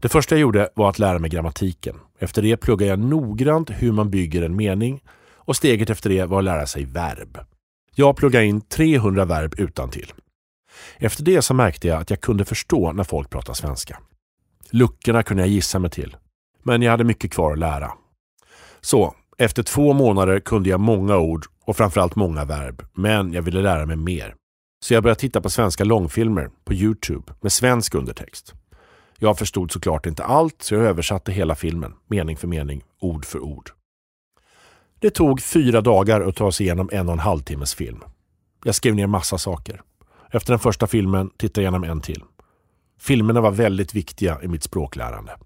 Det 0.00 0.08
första 0.08 0.34
jag 0.34 0.40
gjorde 0.40 0.68
var 0.74 0.90
att 0.90 0.98
lära 0.98 1.18
mig 1.18 1.30
grammatiken. 1.30 1.96
Efter 2.18 2.42
det 2.42 2.56
pluggade 2.56 2.90
jag 2.90 2.98
noggrant 2.98 3.70
hur 3.70 3.92
man 3.92 4.10
bygger 4.10 4.42
en 4.42 4.56
mening 4.56 5.02
och 5.34 5.56
steget 5.56 5.90
efter 5.90 6.10
det 6.10 6.24
var 6.24 6.38
att 6.38 6.44
lära 6.44 6.66
sig 6.66 6.84
verb. 6.84 7.38
Jag 7.98 8.16
pluggade 8.16 8.46
in 8.46 8.60
300 8.60 9.24
verb 9.24 9.54
utan 9.58 9.90
till. 9.90 10.12
Efter 10.98 11.22
det 11.22 11.42
så 11.42 11.54
märkte 11.54 11.88
jag 11.88 12.00
att 12.00 12.10
jag 12.10 12.20
kunde 12.20 12.44
förstå 12.44 12.92
när 12.92 13.04
folk 13.04 13.30
pratade 13.30 13.58
svenska. 13.58 13.98
Luckorna 14.70 15.22
kunde 15.22 15.42
jag 15.42 15.50
gissa 15.50 15.78
mig 15.78 15.90
till. 15.90 16.16
Men 16.62 16.82
jag 16.82 16.90
hade 16.90 17.04
mycket 17.04 17.32
kvar 17.32 17.52
att 17.52 17.58
lära. 17.58 17.92
Så, 18.80 19.14
efter 19.38 19.62
två 19.62 19.92
månader 19.92 20.40
kunde 20.40 20.68
jag 20.68 20.80
många 20.80 21.16
ord 21.18 21.46
och 21.64 21.76
framförallt 21.76 22.16
många 22.16 22.44
verb. 22.44 22.82
Men 22.92 23.32
jag 23.32 23.42
ville 23.42 23.62
lära 23.62 23.86
mig 23.86 23.96
mer. 23.96 24.34
Så 24.84 24.94
jag 24.94 25.02
började 25.02 25.20
titta 25.20 25.40
på 25.40 25.50
svenska 25.50 25.84
långfilmer 25.84 26.50
på 26.64 26.74
Youtube 26.74 27.32
med 27.40 27.52
svensk 27.52 27.94
undertext. 27.94 28.54
Jag 29.18 29.38
förstod 29.38 29.72
såklart 29.72 30.06
inte 30.06 30.24
allt 30.24 30.62
så 30.62 30.74
jag 30.74 30.84
översatte 30.84 31.32
hela 31.32 31.54
filmen, 31.54 31.94
mening 32.06 32.36
för 32.36 32.46
mening, 32.48 32.84
ord 33.00 33.24
för 33.24 33.40
ord. 33.40 33.70
Det 34.98 35.10
tog 35.10 35.42
fyra 35.42 35.80
dagar 35.80 36.20
att 36.20 36.36
ta 36.36 36.52
sig 36.52 36.66
igenom 36.66 36.88
en 36.92 37.08
och 37.08 37.12
en 37.12 37.18
halv 37.18 37.40
timmes 37.40 37.74
film. 37.74 38.00
Jag 38.64 38.74
skrev 38.74 38.94
ner 38.94 39.06
massa 39.06 39.38
saker. 39.38 39.82
Efter 40.30 40.52
den 40.52 40.58
första 40.58 40.86
filmen 40.86 41.30
tittade 41.36 41.64
jag 41.64 41.72
igenom 41.72 41.90
en 41.90 42.00
till. 42.00 42.22
Filmerna 43.00 43.40
var 43.40 43.50
väldigt 43.50 43.94
viktiga 43.94 44.42
i 44.42 44.48
mitt 44.48 44.62
språklärande. 44.62 45.36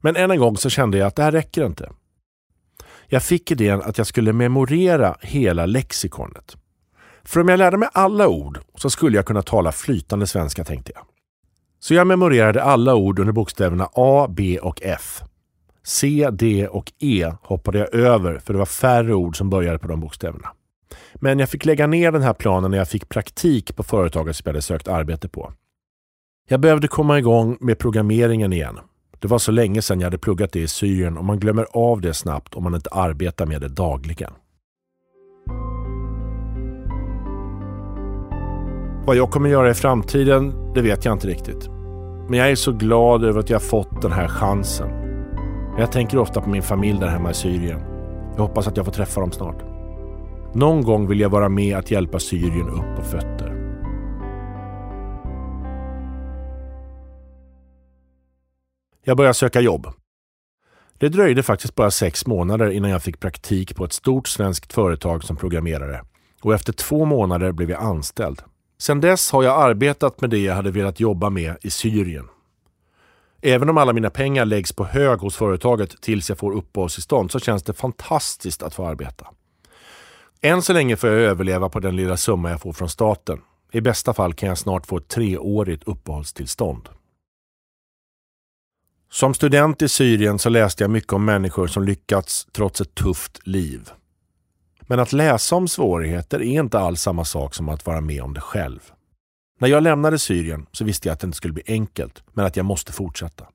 Men 0.00 0.16
än 0.16 0.30
en 0.30 0.38
gång 0.38 0.56
så 0.56 0.70
kände 0.70 0.98
jag 0.98 1.06
att 1.06 1.16
det 1.16 1.22
här 1.22 1.32
räcker 1.32 1.66
inte. 1.66 1.90
Jag 3.06 3.22
fick 3.22 3.50
idén 3.50 3.82
att 3.82 3.98
jag 3.98 4.06
skulle 4.06 4.32
memorera 4.32 5.16
hela 5.20 5.66
lexikonet. 5.66 6.56
För 7.24 7.40
om 7.40 7.48
jag 7.48 7.58
lärde 7.58 7.76
mig 7.76 7.88
alla 7.92 8.28
ord 8.28 8.58
så 8.74 8.90
skulle 8.90 9.16
jag 9.16 9.26
kunna 9.26 9.42
tala 9.42 9.72
flytande 9.72 10.26
svenska 10.26 10.64
tänkte 10.64 10.92
jag. 10.94 11.04
Så 11.80 11.94
jag 11.94 12.06
memorerade 12.06 12.62
alla 12.62 12.94
ord 12.94 13.18
under 13.18 13.32
bokstäverna 13.32 13.88
A, 13.92 14.26
B 14.30 14.58
och 14.58 14.82
F. 14.82 15.22
C, 15.84 16.28
D 16.32 16.68
och 16.68 16.92
E 16.98 17.32
hoppade 17.42 17.78
jag 17.78 17.94
över 17.94 18.38
för 18.38 18.52
det 18.52 18.58
var 18.58 18.66
färre 18.66 19.14
ord 19.14 19.36
som 19.36 19.50
började 19.50 19.78
på 19.78 19.88
de 19.88 20.00
bokstäverna. 20.00 20.50
Men 21.14 21.38
jag 21.38 21.48
fick 21.48 21.64
lägga 21.64 21.86
ner 21.86 22.12
den 22.12 22.22
här 22.22 22.34
planen 22.34 22.70
när 22.70 22.78
jag 22.78 22.88
fick 22.88 23.08
praktik 23.08 23.76
på 23.76 23.82
företaget 23.82 24.36
som 24.36 24.42
jag 24.44 24.52
hade 24.52 24.62
sökt 24.62 24.88
arbete 24.88 25.28
på. 25.28 25.52
Jag 26.48 26.60
behövde 26.60 26.88
komma 26.88 27.18
igång 27.18 27.56
med 27.60 27.78
programmeringen 27.78 28.52
igen. 28.52 28.78
Det 29.18 29.28
var 29.28 29.38
så 29.38 29.52
länge 29.52 29.82
sedan 29.82 30.00
jag 30.00 30.06
hade 30.06 30.18
pluggat 30.18 30.52
det 30.52 30.60
i 30.60 30.68
Syrien 30.68 31.16
och 31.16 31.24
man 31.24 31.38
glömmer 31.38 31.66
av 31.72 32.00
det 32.00 32.14
snabbt 32.14 32.54
om 32.54 32.62
man 32.62 32.74
inte 32.74 32.90
arbetar 32.90 33.46
med 33.46 33.60
det 33.60 33.68
dagligen. 33.68 34.30
Vad 39.06 39.16
jag 39.16 39.30
kommer 39.30 39.48
göra 39.48 39.70
i 39.70 39.74
framtiden, 39.74 40.72
det 40.74 40.82
vet 40.82 41.04
jag 41.04 41.12
inte 41.12 41.26
riktigt. 41.26 41.68
Men 42.28 42.38
jag 42.38 42.50
är 42.50 42.54
så 42.54 42.72
glad 42.72 43.24
över 43.24 43.40
att 43.40 43.50
jag 43.50 43.62
fått 43.62 44.02
den 44.02 44.12
här 44.12 44.28
chansen. 44.28 45.03
Jag 45.78 45.92
tänker 45.92 46.18
ofta 46.18 46.40
på 46.40 46.48
min 46.50 46.62
familj 46.62 47.00
där 47.00 47.08
hemma 47.08 47.30
i 47.30 47.34
Syrien. 47.34 47.80
Jag 48.36 48.42
hoppas 48.42 48.66
att 48.66 48.76
jag 48.76 48.86
får 48.86 48.92
träffa 48.92 49.20
dem 49.20 49.32
snart. 49.32 49.62
Någon 50.54 50.82
gång 50.82 51.08
vill 51.08 51.20
jag 51.20 51.30
vara 51.30 51.48
med 51.48 51.76
att 51.76 51.90
hjälpa 51.90 52.18
Syrien 52.18 52.68
upp 52.68 52.96
på 52.96 53.02
fötter. 53.02 53.54
Jag 59.04 59.16
började 59.16 59.34
söka 59.34 59.60
jobb. 59.60 59.86
Det 60.98 61.08
dröjde 61.08 61.42
faktiskt 61.42 61.74
bara 61.74 61.90
sex 61.90 62.26
månader 62.26 62.70
innan 62.70 62.90
jag 62.90 63.02
fick 63.02 63.20
praktik 63.20 63.76
på 63.76 63.84
ett 63.84 63.92
stort 63.92 64.28
svenskt 64.28 64.72
företag 64.72 65.24
som 65.24 65.36
programmerare. 65.36 66.04
Och 66.42 66.54
efter 66.54 66.72
två 66.72 67.04
månader 67.04 67.52
blev 67.52 67.70
jag 67.70 67.82
anställd. 67.82 68.42
Sedan 68.78 69.00
dess 69.00 69.30
har 69.30 69.42
jag 69.42 69.62
arbetat 69.62 70.20
med 70.20 70.30
det 70.30 70.38
jag 70.38 70.54
hade 70.54 70.70
velat 70.70 71.00
jobba 71.00 71.30
med 71.30 71.56
i 71.62 71.70
Syrien. 71.70 72.28
Även 73.46 73.68
om 73.68 73.78
alla 73.78 73.92
mina 73.92 74.10
pengar 74.10 74.44
läggs 74.44 74.72
på 74.72 74.84
hög 74.84 75.18
hos 75.18 75.36
företaget 75.36 76.02
tills 76.02 76.28
jag 76.28 76.38
får 76.38 76.52
uppehållstillstånd 76.52 77.30
så 77.30 77.40
känns 77.40 77.62
det 77.62 77.72
fantastiskt 77.72 78.62
att 78.62 78.74
få 78.74 78.86
arbeta. 78.86 79.26
Än 80.40 80.62
så 80.62 80.72
länge 80.72 80.96
får 80.96 81.10
jag 81.10 81.20
överleva 81.20 81.68
på 81.68 81.80
den 81.80 81.96
lilla 81.96 82.16
summa 82.16 82.50
jag 82.50 82.60
får 82.60 82.72
från 82.72 82.88
staten. 82.88 83.40
I 83.72 83.80
bästa 83.80 84.14
fall 84.14 84.34
kan 84.34 84.48
jag 84.48 84.58
snart 84.58 84.86
få 84.86 84.96
ett 84.96 85.08
treårigt 85.08 85.82
uppehållstillstånd. 85.86 86.88
Som 89.10 89.34
student 89.34 89.82
i 89.82 89.88
Syrien 89.88 90.38
så 90.38 90.48
läste 90.48 90.84
jag 90.84 90.90
mycket 90.90 91.12
om 91.12 91.24
människor 91.24 91.66
som 91.66 91.84
lyckats 91.84 92.46
trots 92.52 92.80
ett 92.80 92.94
tufft 92.94 93.46
liv. 93.46 93.90
Men 94.80 95.00
att 95.00 95.12
läsa 95.12 95.56
om 95.56 95.68
svårigheter 95.68 96.38
är 96.42 96.60
inte 96.60 96.78
alls 96.78 97.00
samma 97.00 97.24
sak 97.24 97.54
som 97.54 97.68
att 97.68 97.86
vara 97.86 98.00
med 98.00 98.22
om 98.22 98.34
det 98.34 98.40
själv. 98.40 98.92
När 99.58 99.68
jag 99.68 99.82
lämnade 99.82 100.18
Syrien 100.18 100.66
så 100.72 100.84
visste 100.84 101.08
jag 101.08 101.12
att 101.12 101.20
det 101.20 101.26
inte 101.26 101.36
skulle 101.36 101.52
bli 101.52 101.62
enkelt, 101.66 102.22
men 102.32 102.46
att 102.46 102.56
jag 102.56 102.66
måste 102.66 102.92
fortsätta. 102.92 103.46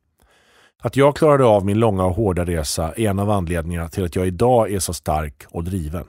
Att 0.82 0.96
jag 0.96 1.16
klarade 1.16 1.46
av 1.46 1.66
min 1.66 1.80
långa 1.80 2.06
och 2.06 2.16
hårda 2.16 2.46
resa 2.46 2.94
är 2.94 3.10
en 3.10 3.20
av 3.20 3.30
anledningarna 3.30 3.90
till 3.90 4.06
att 4.06 4.16
jag 4.16 4.28
idag 4.28 4.72
är 4.72 4.80
så 4.80 4.94
stark 4.94 5.44
och 5.50 5.64
driven. 5.64 6.06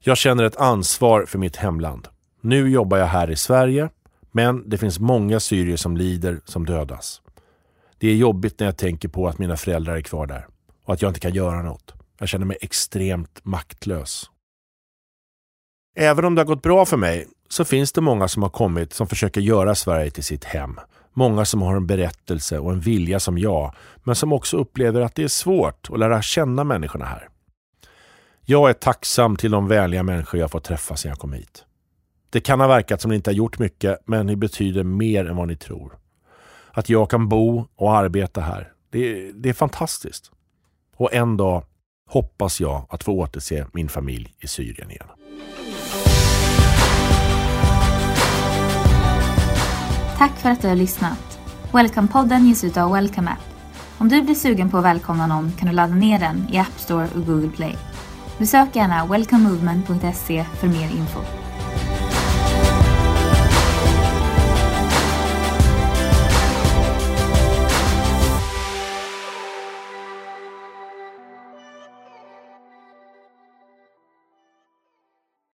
Jag 0.00 0.16
känner 0.16 0.44
ett 0.44 0.56
ansvar 0.56 1.24
för 1.24 1.38
mitt 1.38 1.56
hemland. 1.56 2.08
Nu 2.40 2.70
jobbar 2.70 2.98
jag 2.98 3.06
här 3.06 3.30
i 3.30 3.36
Sverige, 3.36 3.88
men 4.32 4.68
det 4.68 4.78
finns 4.78 4.98
många 4.98 5.40
syrier 5.40 5.76
som 5.76 5.96
lider, 5.96 6.40
som 6.44 6.66
dödas. 6.66 7.22
Det 7.98 8.08
är 8.08 8.14
jobbigt 8.14 8.60
när 8.60 8.66
jag 8.66 8.76
tänker 8.76 9.08
på 9.08 9.28
att 9.28 9.38
mina 9.38 9.56
föräldrar 9.56 9.96
är 9.96 10.00
kvar 10.00 10.26
där 10.26 10.46
och 10.84 10.94
att 10.94 11.02
jag 11.02 11.10
inte 11.10 11.20
kan 11.20 11.34
göra 11.34 11.62
något. 11.62 11.94
Jag 12.18 12.28
känner 12.28 12.46
mig 12.46 12.58
extremt 12.60 13.40
maktlös. 13.44 14.30
Även 15.96 16.24
om 16.24 16.34
det 16.34 16.40
har 16.40 16.46
gått 16.46 16.62
bra 16.62 16.84
för 16.84 16.96
mig 16.96 17.26
så 17.48 17.64
finns 17.64 17.92
det 17.92 18.00
många 18.00 18.28
som 18.28 18.42
har 18.42 18.50
kommit 18.50 18.92
som 18.92 19.06
försöker 19.06 19.40
göra 19.40 19.74
Sverige 19.74 20.10
till 20.10 20.24
sitt 20.24 20.44
hem. 20.44 20.80
Många 21.12 21.44
som 21.44 21.62
har 21.62 21.76
en 21.76 21.86
berättelse 21.86 22.58
och 22.58 22.72
en 22.72 22.80
vilja 22.80 23.20
som 23.20 23.38
jag, 23.38 23.74
men 24.04 24.14
som 24.14 24.32
också 24.32 24.56
upplever 24.56 25.00
att 25.00 25.14
det 25.14 25.22
är 25.22 25.28
svårt 25.28 25.88
att 25.92 25.98
lära 25.98 26.22
känna 26.22 26.64
människorna 26.64 27.04
här. 27.04 27.28
Jag 28.44 28.70
är 28.70 28.74
tacksam 28.74 29.36
till 29.36 29.50
de 29.50 29.68
vänliga 29.68 30.02
människor 30.02 30.40
jag 30.40 30.50
fått 30.50 30.64
träffa 30.64 30.96
sedan 30.96 31.08
jag 31.08 31.18
kom 31.18 31.32
hit. 31.32 31.64
Det 32.30 32.40
kan 32.40 32.60
ha 32.60 32.68
verkat 32.68 33.00
som 33.00 33.08
ni 33.08 33.14
inte 33.14 33.30
har 33.30 33.34
gjort 33.34 33.58
mycket, 33.58 33.98
men 34.04 34.26
ni 34.26 34.36
betyder 34.36 34.84
mer 34.84 35.24
än 35.24 35.36
vad 35.36 35.48
ni 35.48 35.56
tror. 35.56 35.98
Att 36.70 36.88
jag 36.88 37.10
kan 37.10 37.28
bo 37.28 37.68
och 37.76 37.96
arbeta 37.96 38.40
här, 38.40 38.72
det, 38.90 39.32
det 39.32 39.48
är 39.48 39.52
fantastiskt. 39.52 40.32
Och 40.96 41.14
en 41.14 41.36
dag 41.36 41.64
hoppas 42.06 42.60
jag 42.60 42.86
att 42.90 43.04
få 43.04 43.12
återse 43.12 43.66
min 43.72 43.88
familj 43.88 44.34
i 44.38 44.46
Syrien 44.46 44.90
igen. 44.90 45.06
Tack 50.18 50.38
för 50.38 50.50
att 50.50 50.62
du 50.62 50.68
har 50.68 50.74
lyssnat. 50.74 51.38
Welcome-podden 51.72 52.46
ges 52.46 52.64
ut 52.64 52.76
av 52.76 52.92
Welcome 52.92 53.30
App. 53.30 53.38
Om 53.98 54.08
du 54.08 54.22
blir 54.22 54.34
sugen 54.34 54.70
på 54.70 54.78
att 54.78 54.84
välkomna 54.84 55.26
någon 55.26 55.52
kan 55.52 55.68
du 55.68 55.74
ladda 55.74 55.94
ner 55.94 56.18
den 56.18 56.46
i 56.52 56.58
App 56.58 56.80
Store 56.80 57.08
och 57.14 57.26
Google 57.26 57.48
Play. 57.48 57.76
Besök 58.38 58.76
gärna 58.76 59.06
welcomemovement.se 59.06 60.44
för 60.44 60.68
mer 60.68 60.90
info. 60.96 61.37